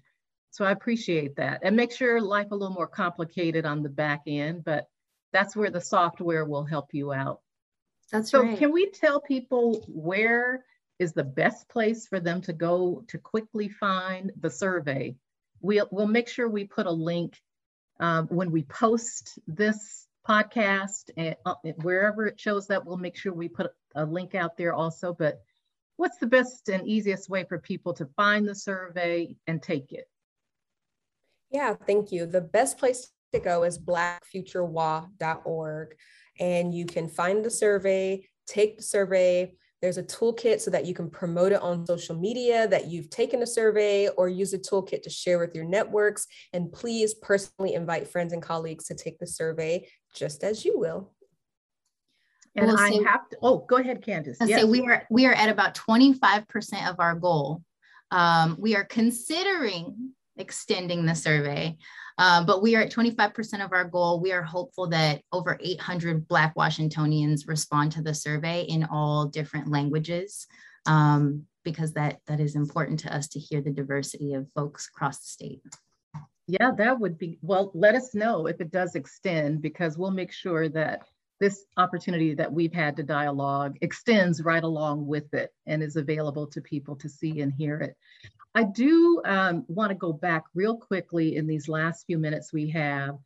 So 0.51 0.63
I 0.63 0.71
appreciate 0.71 1.35
that 1.35 1.59
and 1.63 1.75
make 1.75 1.91
sure 1.91 2.21
life 2.21 2.51
a 2.51 2.55
little 2.55 2.73
more 2.73 2.87
complicated 2.87 3.65
on 3.65 3.83
the 3.83 3.89
back 3.89 4.21
end, 4.27 4.63
but 4.63 4.85
that's 5.33 5.55
where 5.55 5.71
the 5.71 5.81
software 5.81 6.45
will 6.45 6.63
help 6.63 6.93
you 6.93 7.11
out. 7.11 7.41
That's 8.11 8.29
so 8.29 8.43
right. 8.43 8.57
can 8.57 8.71
we 8.71 8.89
tell 8.91 9.19
people 9.19 9.83
where 9.89 10.63
is 10.99 11.13
the 11.13 11.23
best 11.23 11.67
place 11.69 12.07
for 12.07 12.19
them 12.19 12.41
to 12.41 12.53
go 12.53 13.03
to 13.07 13.17
quickly 13.17 13.69
find 13.69 14.31
the 14.39 14.49
survey. 14.49 15.15
We'll, 15.61 15.87
we'll 15.91 16.07
make 16.07 16.27
sure 16.27 16.47
we 16.47 16.65
put 16.65 16.85
a 16.85 16.91
link 16.91 17.41
um, 17.99 18.27
when 18.27 18.51
we 18.51 18.63
post 18.63 19.39
this 19.47 20.07
podcast 20.27 21.09
and 21.17 21.35
uh, 21.45 21.55
wherever 21.81 22.27
it 22.27 22.39
shows 22.39 22.67
that, 22.67 22.85
we'll 22.85 22.97
make 22.97 23.15
sure 23.15 23.33
we 23.33 23.47
put 23.47 23.71
a 23.95 24.05
link 24.05 24.35
out 24.35 24.57
there 24.57 24.73
also. 24.73 25.13
But 25.13 25.41
what's 25.97 26.17
the 26.17 26.27
best 26.27 26.69
and 26.69 26.87
easiest 26.87 27.29
way 27.29 27.43
for 27.43 27.59
people 27.59 27.93
to 27.93 28.05
find 28.17 28.47
the 28.47 28.55
survey 28.55 29.35
and 29.47 29.61
take 29.61 29.91
it? 29.91 30.09
Yeah, 31.51 31.75
thank 31.85 32.11
you. 32.11 32.25
The 32.25 32.41
best 32.41 32.77
place 32.77 33.11
to 33.33 33.39
go 33.39 33.63
is 33.63 33.79
blackfuturewa.org 33.79 35.95
and 36.39 36.73
you 36.73 36.85
can 36.85 37.07
find 37.07 37.45
the 37.45 37.49
survey, 37.49 38.27
take 38.45 38.77
the 38.77 38.83
survey, 38.83 39.53
there's 39.85 39.99
a 39.99 40.03
toolkit 40.03 40.59
so 40.59 40.71
that 40.71 40.87
you 40.87 40.95
can 40.95 41.11
promote 41.11 41.51
it 41.51 41.61
on 41.61 41.85
social 41.85 42.15
media 42.15 42.67
that 42.67 42.87
you've 42.87 43.11
taken 43.11 43.43
a 43.43 43.45
survey 43.45 44.07
or 44.17 44.27
use 44.27 44.51
a 44.51 44.57
toolkit 44.57 45.03
to 45.03 45.11
share 45.11 45.37
with 45.37 45.53
your 45.53 45.63
networks. 45.63 46.25
And 46.53 46.73
please 46.73 47.13
personally 47.13 47.75
invite 47.75 48.07
friends 48.07 48.33
and 48.33 48.41
colleagues 48.41 48.85
to 48.85 48.95
take 48.95 49.19
the 49.19 49.27
survey 49.27 49.87
just 50.15 50.43
as 50.43 50.65
you 50.65 50.79
will. 50.79 51.13
And 52.55 52.65
we'll 52.65 52.79
I 52.79 52.89
say, 52.89 53.03
have 53.03 53.29
to, 53.29 53.37
oh, 53.43 53.59
go 53.69 53.75
ahead, 53.75 54.03
Candace. 54.03 54.37
Yes. 54.43 54.61
Say 54.61 54.65
we 54.65 54.81
are 54.87 55.03
we 55.11 55.27
are 55.27 55.33
at 55.33 55.49
about 55.49 55.75
25% 55.75 56.89
of 56.89 56.95
our 56.97 57.13
goal. 57.13 57.61
Um, 58.09 58.57
we 58.59 58.75
are 58.75 58.85
considering 58.85 60.13
extending 60.35 61.05
the 61.05 61.13
survey. 61.13 61.77
Um, 62.17 62.45
but 62.45 62.61
we 62.61 62.75
are 62.75 62.81
at 62.81 62.91
25% 62.91 63.63
of 63.63 63.73
our 63.73 63.83
goal. 63.83 64.21
We 64.21 64.31
are 64.31 64.41
hopeful 64.41 64.87
that 64.89 65.21
over 65.31 65.57
800 65.61 66.27
Black 66.27 66.55
Washingtonians 66.55 67.47
respond 67.47 67.91
to 67.93 68.01
the 68.01 68.13
survey 68.13 68.61
in 68.61 68.85
all 68.85 69.25
different 69.25 69.69
languages. 69.69 70.47
Um, 70.85 71.45
because 71.65 71.93
that 71.93 72.19
that 72.27 72.39
is 72.39 72.55
important 72.55 72.99
to 73.01 73.13
us 73.13 73.27
to 73.29 73.39
hear 73.39 73.59
the 73.59 73.71
diversity 73.71 74.33
of 74.33 74.47
folks 74.53 74.87
across 74.87 75.17
the 75.17 75.25
state. 75.25 75.61
Yeah, 76.47 76.71
that 76.77 76.99
would 76.99 77.17
be, 77.17 77.39
well, 77.41 77.71
let 77.73 77.95
us 77.95 78.13
know 78.13 78.45
if 78.45 78.61
it 78.61 78.71
does 78.71 78.93
extend 78.93 79.63
because 79.63 79.97
we'll 79.97 80.11
make 80.11 80.31
sure 80.31 80.69
that 80.69 81.01
this 81.39 81.65
opportunity 81.75 82.35
that 82.35 82.53
we've 82.53 82.71
had 82.71 82.95
to 82.95 83.03
dialogue 83.03 83.77
extends 83.81 84.43
right 84.43 84.63
along 84.63 85.07
with 85.07 85.33
it 85.33 85.51
and 85.65 85.81
is 85.81 85.95
available 85.95 86.47
to 86.47 86.61
people 86.61 86.95
to 86.97 87.09
see 87.09 87.41
and 87.41 87.51
hear 87.51 87.79
it. 87.79 87.95
I 88.55 88.63
do 88.63 89.21
um, 89.25 89.65
want 89.67 89.89
to 89.89 89.95
go 89.95 90.13
back 90.13 90.45
real 90.53 90.77
quickly 90.77 91.35
in 91.35 91.45
these 91.45 91.67
last 91.67 92.05
few 92.05 92.17
minutes 92.17 92.53
we 92.53 92.69
have 92.69 93.17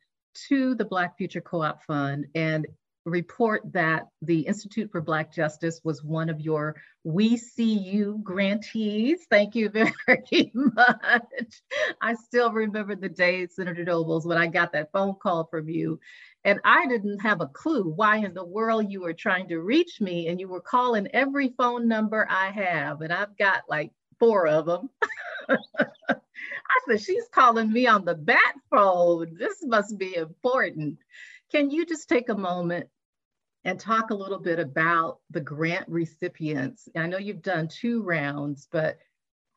to 0.48 0.74
the 0.74 0.84
Black 0.84 1.16
Future 1.16 1.40
Co-op 1.40 1.84
Fund 1.84 2.26
and 2.34 2.66
report 3.04 3.62
that 3.72 4.08
the 4.22 4.40
Institute 4.40 4.90
for 4.90 5.00
Black 5.00 5.32
Justice 5.32 5.80
was 5.84 6.02
one 6.02 6.28
of 6.28 6.40
your 6.40 6.74
We 7.04 7.36
See 7.36 7.78
You 7.78 8.20
grantees. 8.24 9.26
Thank 9.30 9.54
you 9.54 9.70
very 9.70 9.94
much. 10.54 11.62
I 12.02 12.14
still 12.14 12.52
remember 12.52 12.96
the 12.96 13.08
day, 13.08 13.46
Senator 13.46 13.84
Nobles, 13.84 14.26
when 14.26 14.36
I 14.36 14.48
got 14.48 14.72
that 14.72 14.90
phone 14.92 15.14
call 15.22 15.44
from 15.44 15.68
you. 15.68 16.00
And 16.44 16.58
I 16.64 16.86
didn't 16.86 17.20
have 17.20 17.40
a 17.40 17.46
clue 17.46 17.84
why 17.84 18.16
in 18.16 18.34
the 18.34 18.44
world 18.44 18.90
you 18.90 19.02
were 19.02 19.12
trying 19.12 19.48
to 19.48 19.60
reach 19.60 20.00
me 20.00 20.28
and 20.28 20.40
you 20.40 20.48
were 20.48 20.60
calling 20.60 21.06
every 21.12 21.54
phone 21.56 21.86
number 21.86 22.26
I 22.28 22.50
have. 22.50 23.02
And 23.02 23.12
I've 23.12 23.36
got 23.36 23.62
like 23.68 23.92
four 24.20 24.46
of 24.46 24.66
them. 24.66 24.90
I 25.48 26.80
said, 26.86 27.00
she's 27.00 27.26
calling 27.32 27.72
me 27.72 27.88
on 27.88 28.04
the 28.04 28.14
bat 28.14 28.54
phone. 28.70 29.36
This 29.36 29.64
must 29.64 29.98
be 29.98 30.14
important. 30.14 30.98
Can 31.50 31.70
you 31.70 31.84
just 31.84 32.08
take 32.08 32.28
a 32.28 32.36
moment 32.36 32.86
and 33.64 33.80
talk 33.80 34.10
a 34.10 34.14
little 34.14 34.38
bit 34.38 34.60
about 34.60 35.18
the 35.30 35.40
grant 35.40 35.88
recipients? 35.88 36.88
I 36.96 37.08
know 37.08 37.18
you've 37.18 37.42
done 37.42 37.68
two 37.68 38.02
rounds, 38.02 38.68
but 38.70 38.98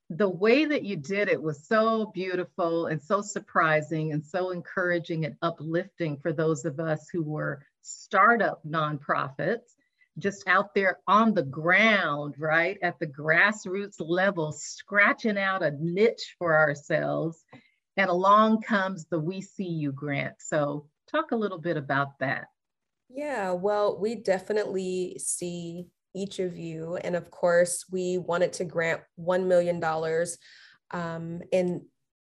the 0.09 0.29
way 0.29 0.65
that 0.65 0.83
you 0.83 0.95
did 0.95 1.29
it 1.29 1.41
was 1.41 1.67
so 1.67 2.11
beautiful 2.13 2.87
and 2.87 3.01
so 3.01 3.21
surprising 3.21 4.11
and 4.11 4.25
so 4.25 4.49
encouraging 4.49 5.25
and 5.25 5.35
uplifting 5.41 6.17
for 6.17 6.33
those 6.33 6.65
of 6.65 6.79
us 6.79 7.09
who 7.11 7.23
were 7.23 7.63
startup 7.81 8.61
nonprofits 8.67 9.75
just 10.19 10.47
out 10.47 10.73
there 10.75 10.99
on 11.07 11.33
the 11.33 11.43
ground, 11.43 12.35
right, 12.37 12.77
at 12.81 12.99
the 12.99 13.07
grassroots 13.07 13.95
level, 13.99 14.51
scratching 14.51 15.37
out 15.37 15.63
a 15.63 15.71
niche 15.79 16.35
for 16.37 16.57
ourselves. 16.57 17.43
And 17.97 18.09
along 18.09 18.61
comes 18.61 19.05
the 19.05 19.19
We 19.19 19.41
See 19.41 19.67
You 19.67 19.91
grant. 19.91 20.35
So, 20.39 20.87
talk 21.11 21.31
a 21.31 21.35
little 21.35 21.59
bit 21.59 21.77
about 21.77 22.19
that. 22.19 22.47
Yeah, 23.09 23.51
well, 23.51 23.99
we 23.99 24.15
definitely 24.15 25.17
see 25.19 25.85
each 26.15 26.39
of 26.39 26.57
you. 26.57 26.95
And 26.97 27.15
of 27.15 27.29
course, 27.29 27.85
we 27.91 28.17
wanted 28.17 28.53
to 28.53 28.65
grant 28.65 29.01
$1 29.19 29.45
million 29.45 29.83
um, 30.91 31.41
and 31.51 31.81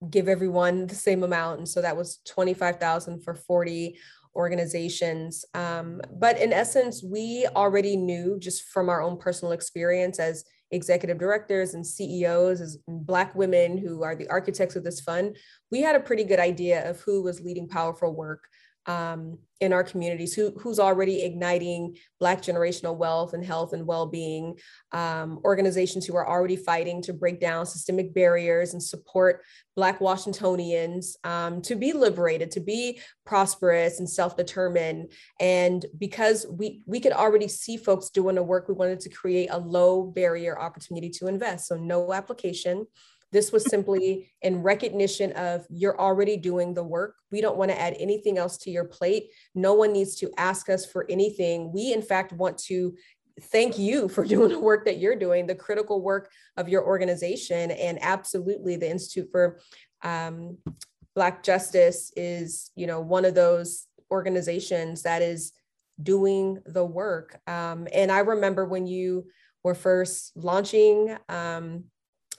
give 0.08 0.28
everyone 0.28 0.86
the 0.86 0.94
same 0.94 1.22
amount. 1.22 1.58
And 1.58 1.68
so 1.68 1.82
that 1.82 1.96
was 1.96 2.20
25,000 2.26 3.22
for 3.22 3.34
40 3.34 3.98
organizations. 4.34 5.44
Um, 5.54 6.00
but 6.18 6.38
in 6.38 6.52
essence, 6.52 7.02
we 7.02 7.46
already 7.54 7.96
knew 7.96 8.38
just 8.38 8.64
from 8.64 8.88
our 8.88 9.02
own 9.02 9.18
personal 9.18 9.52
experience 9.52 10.18
as 10.18 10.44
executive 10.70 11.18
directors 11.18 11.74
and 11.74 11.86
CEOs, 11.86 12.60
as 12.60 12.78
Black 12.86 13.34
women 13.34 13.76
who 13.76 14.02
are 14.02 14.14
the 14.14 14.28
architects 14.28 14.76
of 14.76 14.84
this 14.84 15.00
fund, 15.00 15.36
we 15.70 15.80
had 15.80 15.96
a 15.96 16.00
pretty 16.00 16.24
good 16.24 16.38
idea 16.38 16.88
of 16.88 17.00
who 17.00 17.22
was 17.22 17.40
leading 17.40 17.68
powerful 17.68 18.14
work 18.14 18.44
um, 18.86 19.38
in 19.60 19.74
our 19.74 19.84
communities 19.84 20.32
who, 20.32 20.52
who's 20.58 20.78
already 20.78 21.22
igniting 21.22 21.96
Black 22.18 22.40
generational 22.40 22.96
wealth 22.96 23.34
and 23.34 23.44
health 23.44 23.74
and 23.74 23.86
well-being, 23.86 24.58
um, 24.92 25.38
organizations 25.44 26.06
who 26.06 26.16
are 26.16 26.26
already 26.26 26.56
fighting 26.56 27.02
to 27.02 27.12
break 27.12 27.40
down 27.40 27.66
systemic 27.66 28.14
barriers 28.14 28.72
and 28.72 28.82
support 28.82 29.42
Black 29.76 30.00
Washingtonians 30.00 31.16
um, 31.24 31.60
to 31.62 31.74
be 31.74 31.92
liberated, 31.92 32.50
to 32.52 32.60
be 32.60 33.00
prosperous 33.26 33.98
and 33.98 34.08
self-determined. 34.08 35.12
And 35.38 35.84
because 35.98 36.46
we, 36.50 36.82
we 36.86 37.00
could 37.00 37.12
already 37.12 37.48
see 37.48 37.76
folks 37.76 38.08
doing 38.10 38.36
the 38.36 38.42
work, 38.42 38.66
we 38.66 38.74
wanted 38.74 39.00
to 39.00 39.10
create 39.10 39.50
a 39.50 39.58
low 39.58 40.04
barrier 40.04 40.58
opportunity 40.58 41.10
to 41.10 41.26
invest. 41.26 41.68
So 41.68 41.76
no 41.76 42.14
application, 42.14 42.86
this 43.32 43.52
was 43.52 43.64
simply 43.64 44.32
in 44.42 44.62
recognition 44.62 45.32
of 45.32 45.66
you're 45.70 46.00
already 46.00 46.36
doing 46.36 46.74
the 46.74 46.82
work. 46.82 47.16
We 47.30 47.40
don't 47.40 47.56
want 47.56 47.70
to 47.70 47.80
add 47.80 47.96
anything 47.98 48.38
else 48.38 48.56
to 48.58 48.70
your 48.70 48.84
plate. 48.84 49.30
No 49.54 49.74
one 49.74 49.92
needs 49.92 50.16
to 50.16 50.30
ask 50.36 50.68
us 50.68 50.84
for 50.84 51.06
anything. 51.08 51.72
We, 51.72 51.92
in 51.92 52.02
fact, 52.02 52.32
want 52.32 52.58
to 52.64 52.94
thank 53.40 53.78
you 53.78 54.08
for 54.08 54.24
doing 54.26 54.50
the 54.50 54.58
work 54.58 54.84
that 54.86 54.98
you're 54.98 55.16
doing, 55.16 55.46
the 55.46 55.54
critical 55.54 56.02
work 56.02 56.30
of 56.56 56.68
your 56.68 56.84
organization. 56.84 57.70
And 57.70 57.98
absolutely, 58.02 58.76
the 58.76 58.90
Institute 58.90 59.28
for 59.30 59.60
um, 60.02 60.58
Black 61.14 61.42
Justice 61.42 62.12
is, 62.16 62.70
you 62.74 62.86
know, 62.86 63.00
one 63.00 63.24
of 63.24 63.34
those 63.34 63.86
organizations 64.10 65.02
that 65.02 65.22
is 65.22 65.52
doing 66.02 66.58
the 66.66 66.84
work. 66.84 67.38
Um, 67.46 67.86
and 67.92 68.10
I 68.10 68.20
remember 68.20 68.64
when 68.64 68.86
you 68.86 69.26
were 69.62 69.74
first 69.74 70.32
launching 70.36 71.16
um, 71.28 71.84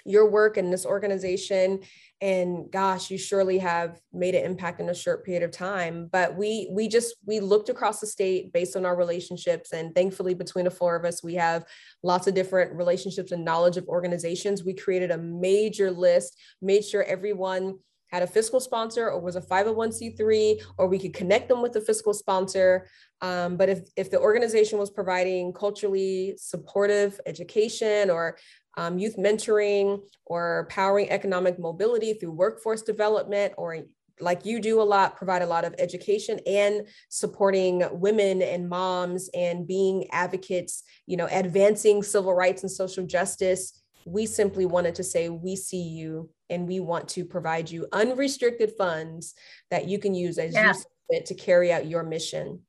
your 0.05 0.29
work 0.29 0.57
in 0.57 0.71
this 0.71 0.85
organization 0.85 1.79
and 2.21 2.71
gosh 2.71 3.09
you 3.09 3.17
surely 3.17 3.57
have 3.57 3.99
made 4.13 4.35
an 4.35 4.45
impact 4.45 4.79
in 4.79 4.89
a 4.89 4.93
short 4.93 5.25
period 5.25 5.43
of 5.43 5.51
time. 5.51 6.07
But 6.11 6.37
we 6.37 6.69
we 6.71 6.87
just 6.87 7.15
we 7.25 7.39
looked 7.39 7.69
across 7.69 7.99
the 7.99 8.07
state 8.07 8.53
based 8.53 8.75
on 8.75 8.85
our 8.85 8.95
relationships 8.95 9.73
and 9.73 9.93
thankfully 9.95 10.33
between 10.33 10.65
the 10.65 10.71
four 10.71 10.95
of 10.95 11.05
us 11.05 11.23
we 11.23 11.35
have 11.35 11.65
lots 12.03 12.27
of 12.27 12.35
different 12.35 12.73
relationships 12.73 13.31
and 13.31 13.43
knowledge 13.43 13.77
of 13.77 13.87
organizations. 13.87 14.63
We 14.63 14.73
created 14.73 15.11
a 15.11 15.17
major 15.17 15.91
list 15.91 16.37
made 16.61 16.85
sure 16.85 17.03
everyone 17.03 17.79
had 18.11 18.23
a 18.23 18.27
fiscal 18.27 18.59
sponsor 18.59 19.09
or 19.09 19.19
was 19.19 19.35
a 19.35 19.41
501c3 19.41 20.61
or 20.77 20.87
we 20.87 20.99
could 20.99 21.13
connect 21.13 21.47
them 21.47 21.61
with 21.61 21.75
a 21.77 21.81
fiscal 21.81 22.13
sponsor. 22.13 22.87
Um, 23.21 23.55
but 23.55 23.69
if, 23.69 23.81
if 23.95 24.11
the 24.11 24.19
organization 24.19 24.77
was 24.77 24.89
providing 24.89 25.53
culturally 25.53 26.35
supportive 26.37 27.19
education 27.25 28.09
or 28.09 28.37
um, 28.77 28.97
youth 28.97 29.17
mentoring 29.17 30.01
or 30.25 30.67
powering 30.69 31.09
economic 31.09 31.59
mobility 31.59 32.13
through 32.13 32.31
workforce 32.31 32.81
development 32.81 33.53
or 33.57 33.83
like 34.19 34.45
you 34.45 34.59
do 34.59 34.81
a 34.81 34.83
lot 34.83 35.15
provide 35.15 35.41
a 35.41 35.47
lot 35.47 35.65
of 35.65 35.73
education 35.79 36.39
and 36.45 36.87
supporting 37.09 37.83
women 37.91 38.41
and 38.41 38.69
moms 38.69 39.29
and 39.33 39.67
being 39.67 40.07
advocates 40.11 40.83
you 41.07 41.17
know 41.17 41.27
advancing 41.31 42.03
civil 42.03 42.33
rights 42.33 42.61
and 42.61 42.71
social 42.71 43.05
justice 43.05 43.81
we 44.05 44.25
simply 44.25 44.65
wanted 44.65 44.95
to 44.95 45.03
say 45.03 45.29
we 45.29 45.55
see 45.55 45.81
you 45.81 46.29
and 46.49 46.67
we 46.67 46.79
want 46.79 47.07
to 47.07 47.25
provide 47.25 47.69
you 47.69 47.87
unrestricted 47.93 48.71
funds 48.77 49.33
that 49.69 49.87
you 49.87 49.99
can 49.99 50.13
use 50.13 50.37
as 50.37 50.53
yeah. 50.53 50.73
you 51.09 51.21
to 51.25 51.33
carry 51.33 51.71
out 51.71 51.87
your 51.87 52.03
mission 52.03 52.61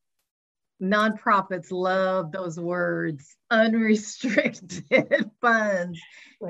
nonprofits 0.83 1.71
love 1.71 2.33
those 2.33 2.59
words 2.59 3.37
unrestricted 3.51 5.31
funds. 5.40 6.01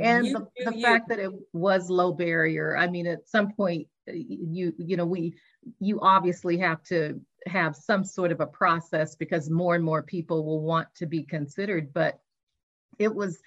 And 0.01 0.27
you, 0.27 0.49
the, 0.57 0.71
the 0.71 0.81
fact 0.81 1.09
that 1.11 1.19
it 1.19 1.31
was 1.53 1.91
low 1.91 2.13
barrier. 2.13 2.77
I 2.77 2.89
mean 2.89 3.07
at 3.07 3.29
some 3.29 3.53
point 3.53 3.89
uh, 4.09 4.13
you 4.15 4.73
you 4.79 4.97
know 4.97 5.05
we 5.05 5.35
you 5.79 6.01
obviously 6.01 6.57
have 6.59 6.83
to 6.85 7.21
have 7.47 7.77
some 7.77 8.05
sort 8.05 8.33
of 8.33 8.41
a 8.41 8.47
process 8.47 9.15
because 9.17 9.51
more 9.51 9.75
and 9.75 9.85
more 9.85 10.03
people 10.03 10.45
will 10.45 10.63
want 10.63 10.89
to 10.95 11.07
be 11.07 11.25
considered 11.25 11.93
but 11.93 12.21
it 12.99 13.13
was 13.13 13.41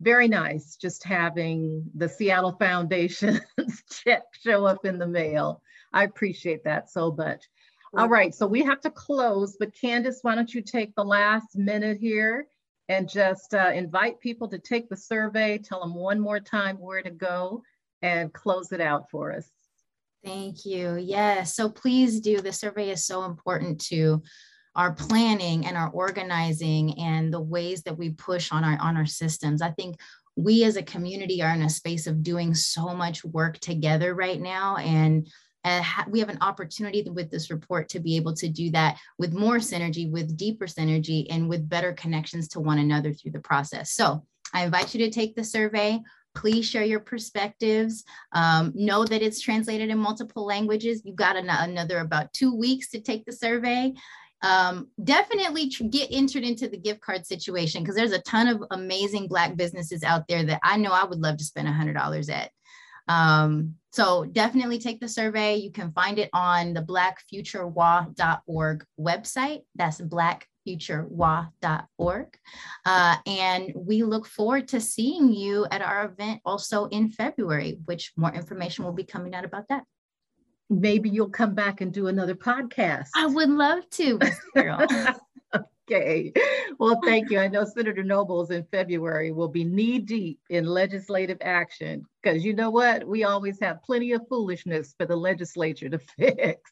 very 0.00 0.28
nice 0.28 0.76
just 0.76 1.02
having 1.02 1.84
the 1.94 2.08
seattle 2.08 2.52
foundation's 2.52 3.40
check 4.04 4.22
show 4.40 4.64
up 4.64 4.84
in 4.84 4.98
the 4.98 5.06
mail. 5.06 5.62
I 5.92 6.04
appreciate 6.04 6.64
that 6.64 6.90
so 6.90 7.10
much 7.10 7.48
all 7.96 8.08
right, 8.08 8.34
so 8.34 8.46
we 8.46 8.62
have 8.62 8.80
to 8.82 8.90
close, 8.90 9.56
but 9.58 9.74
Candace, 9.74 10.20
why 10.22 10.34
don't 10.34 10.52
you 10.52 10.62
take 10.62 10.94
the 10.94 11.04
last 11.04 11.56
minute 11.56 11.98
here 11.98 12.46
and 12.88 13.08
just 13.08 13.54
uh, 13.54 13.70
invite 13.74 14.20
people 14.20 14.48
to 14.48 14.58
take 14.58 14.88
the 14.88 14.96
survey, 14.96 15.58
tell 15.58 15.80
them 15.80 15.94
one 15.94 16.20
more 16.20 16.40
time 16.40 16.76
where 16.78 17.02
to 17.02 17.10
go 17.10 17.62
and 18.02 18.32
close 18.32 18.72
it 18.72 18.80
out 18.80 19.10
for 19.10 19.32
us. 19.32 19.50
Thank 20.24 20.66
you. 20.66 20.96
Yes, 20.96 21.54
so 21.54 21.68
please 21.68 22.20
do. 22.20 22.40
The 22.40 22.52
survey 22.52 22.90
is 22.90 23.04
so 23.04 23.24
important 23.24 23.80
to 23.82 24.22
our 24.74 24.92
planning 24.92 25.66
and 25.66 25.76
our 25.76 25.90
organizing 25.90 26.98
and 26.98 27.32
the 27.32 27.40
ways 27.40 27.82
that 27.82 27.96
we 27.96 28.10
push 28.10 28.52
on 28.52 28.64
our 28.64 28.78
on 28.80 28.96
our 28.96 29.06
systems. 29.06 29.62
I 29.62 29.70
think 29.70 29.98
we 30.36 30.64
as 30.64 30.76
a 30.76 30.82
community 30.82 31.42
are 31.42 31.54
in 31.54 31.62
a 31.62 31.70
space 31.70 32.06
of 32.06 32.22
doing 32.22 32.54
so 32.54 32.94
much 32.94 33.24
work 33.24 33.58
together 33.58 34.14
right 34.14 34.40
now 34.40 34.76
and 34.76 35.28
we 36.08 36.20
have 36.20 36.28
an 36.28 36.38
opportunity 36.40 37.02
with 37.08 37.30
this 37.30 37.50
report 37.50 37.88
to 37.90 38.00
be 38.00 38.16
able 38.16 38.34
to 38.34 38.48
do 38.48 38.70
that 38.70 38.98
with 39.18 39.32
more 39.32 39.56
synergy, 39.56 40.10
with 40.10 40.36
deeper 40.36 40.66
synergy, 40.66 41.26
and 41.30 41.48
with 41.48 41.68
better 41.68 41.92
connections 41.92 42.48
to 42.48 42.60
one 42.60 42.78
another 42.78 43.12
through 43.12 43.32
the 43.32 43.40
process. 43.40 43.92
So 43.92 44.24
I 44.54 44.64
invite 44.64 44.94
you 44.94 45.04
to 45.04 45.10
take 45.10 45.34
the 45.34 45.44
survey. 45.44 46.00
Please 46.34 46.68
share 46.68 46.84
your 46.84 47.00
perspectives. 47.00 48.04
Um, 48.32 48.72
know 48.74 49.04
that 49.04 49.22
it's 49.22 49.40
translated 49.40 49.90
in 49.90 49.98
multiple 49.98 50.46
languages. 50.46 51.02
You've 51.04 51.16
got 51.16 51.36
an- 51.36 51.50
another 51.50 51.98
about 51.98 52.32
two 52.32 52.54
weeks 52.54 52.90
to 52.90 53.00
take 53.00 53.24
the 53.24 53.32
survey. 53.32 53.94
Um, 54.42 54.88
definitely 55.02 55.66
get 55.66 56.10
entered 56.12 56.44
into 56.44 56.68
the 56.68 56.78
gift 56.78 57.00
card 57.00 57.26
situation 57.26 57.82
because 57.82 57.96
there's 57.96 58.12
a 58.12 58.22
ton 58.22 58.46
of 58.46 58.62
amazing 58.70 59.26
Black 59.26 59.56
businesses 59.56 60.04
out 60.04 60.28
there 60.28 60.44
that 60.44 60.60
I 60.62 60.76
know 60.76 60.92
I 60.92 61.04
would 61.04 61.18
love 61.18 61.38
to 61.38 61.44
spend 61.44 61.66
$100 61.66 62.30
at. 62.30 62.50
Um, 63.08 63.74
so 63.90 64.24
definitely 64.24 64.78
take 64.78 65.00
the 65.00 65.08
survey. 65.08 65.56
You 65.56 65.72
can 65.72 65.92
find 65.92 66.18
it 66.18 66.28
on 66.32 66.72
the 66.74 66.82
blackfuturewa.org 66.82 68.84
website. 69.00 69.62
That's 69.74 70.00
blackfuturewa.org. 70.00 72.38
Uh, 72.84 73.16
and 73.26 73.72
we 73.74 74.02
look 74.02 74.26
forward 74.26 74.68
to 74.68 74.80
seeing 74.80 75.32
you 75.32 75.66
at 75.70 75.80
our 75.82 76.04
event 76.04 76.40
also 76.44 76.84
in 76.86 77.10
February, 77.10 77.78
which 77.86 78.12
more 78.16 78.32
information 78.32 78.84
will 78.84 78.92
be 78.92 79.04
coming 79.04 79.34
out 79.34 79.46
about 79.46 79.68
that. 79.68 79.84
Maybe 80.70 81.08
you'll 81.08 81.30
come 81.30 81.54
back 81.54 81.80
and 81.80 81.90
do 81.90 82.08
another 82.08 82.34
podcast. 82.34 83.08
I 83.16 83.24
would 83.24 83.48
love 83.48 83.88
to. 83.90 84.18
Carol. 84.54 84.86
Okay. 85.90 86.34
Well, 86.78 87.00
thank 87.02 87.30
you. 87.30 87.38
I 87.38 87.48
know 87.48 87.64
Senator 87.64 88.04
Nobles 88.04 88.50
in 88.50 88.62
February 88.70 89.32
will 89.32 89.48
be 89.48 89.64
knee 89.64 89.98
deep 89.98 90.38
in 90.50 90.66
legislative 90.66 91.38
action 91.40 92.04
because 92.22 92.44
you 92.44 92.52
know 92.52 92.68
what? 92.68 93.08
We 93.08 93.24
always 93.24 93.58
have 93.60 93.82
plenty 93.82 94.12
of 94.12 94.28
foolishness 94.28 94.94
for 94.98 95.06
the 95.06 95.16
legislature 95.16 95.88
to 95.88 95.98
fix. 96.18 96.70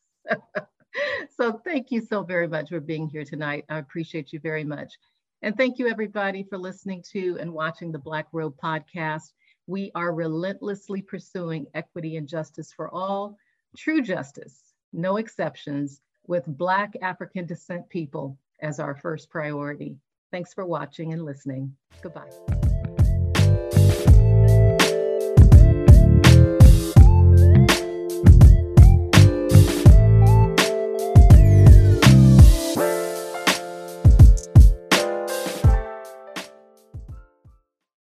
so 1.35 1.61
thank 1.65 1.91
you 1.91 2.03
so 2.03 2.25
very 2.25 2.47
much 2.47 2.69
for 2.69 2.79
being 2.79 3.09
here 3.09 3.25
tonight. 3.25 3.65
I 3.71 3.79
appreciate 3.79 4.35
you 4.35 4.41
very 4.41 4.65
much. 4.65 4.93
And 5.41 5.57
thank 5.57 5.79
you 5.79 5.89
everybody 5.89 6.45
for 6.45 6.59
listening 6.59 7.03
to 7.13 7.39
and 7.41 7.51
watching 7.51 7.91
the 7.91 7.99
Black 7.99 8.27
Robe 8.33 8.57
podcast. 8.63 9.33
We 9.67 9.93
are 9.95 10.13
relentlessly 10.13 11.01
pursuing 11.01 11.67
equity 11.73 12.17
and 12.17 12.29
justice 12.29 12.71
for 12.71 12.93
all, 12.95 13.39
true 13.79 14.03
justice, 14.03 14.75
no 14.93 15.17
exceptions, 15.17 16.03
with 16.27 16.45
Black 16.47 16.93
African 17.01 17.47
descent 17.47 17.89
people 17.89 18.39
as 18.61 18.81
our 18.81 18.95
first 18.95 19.31
priority. 19.31 19.97
Thanks 20.33 20.53
for 20.55 20.65
watching 20.65 21.13
and 21.13 21.25
listening. 21.25 21.77
Goodbye. 22.03 22.56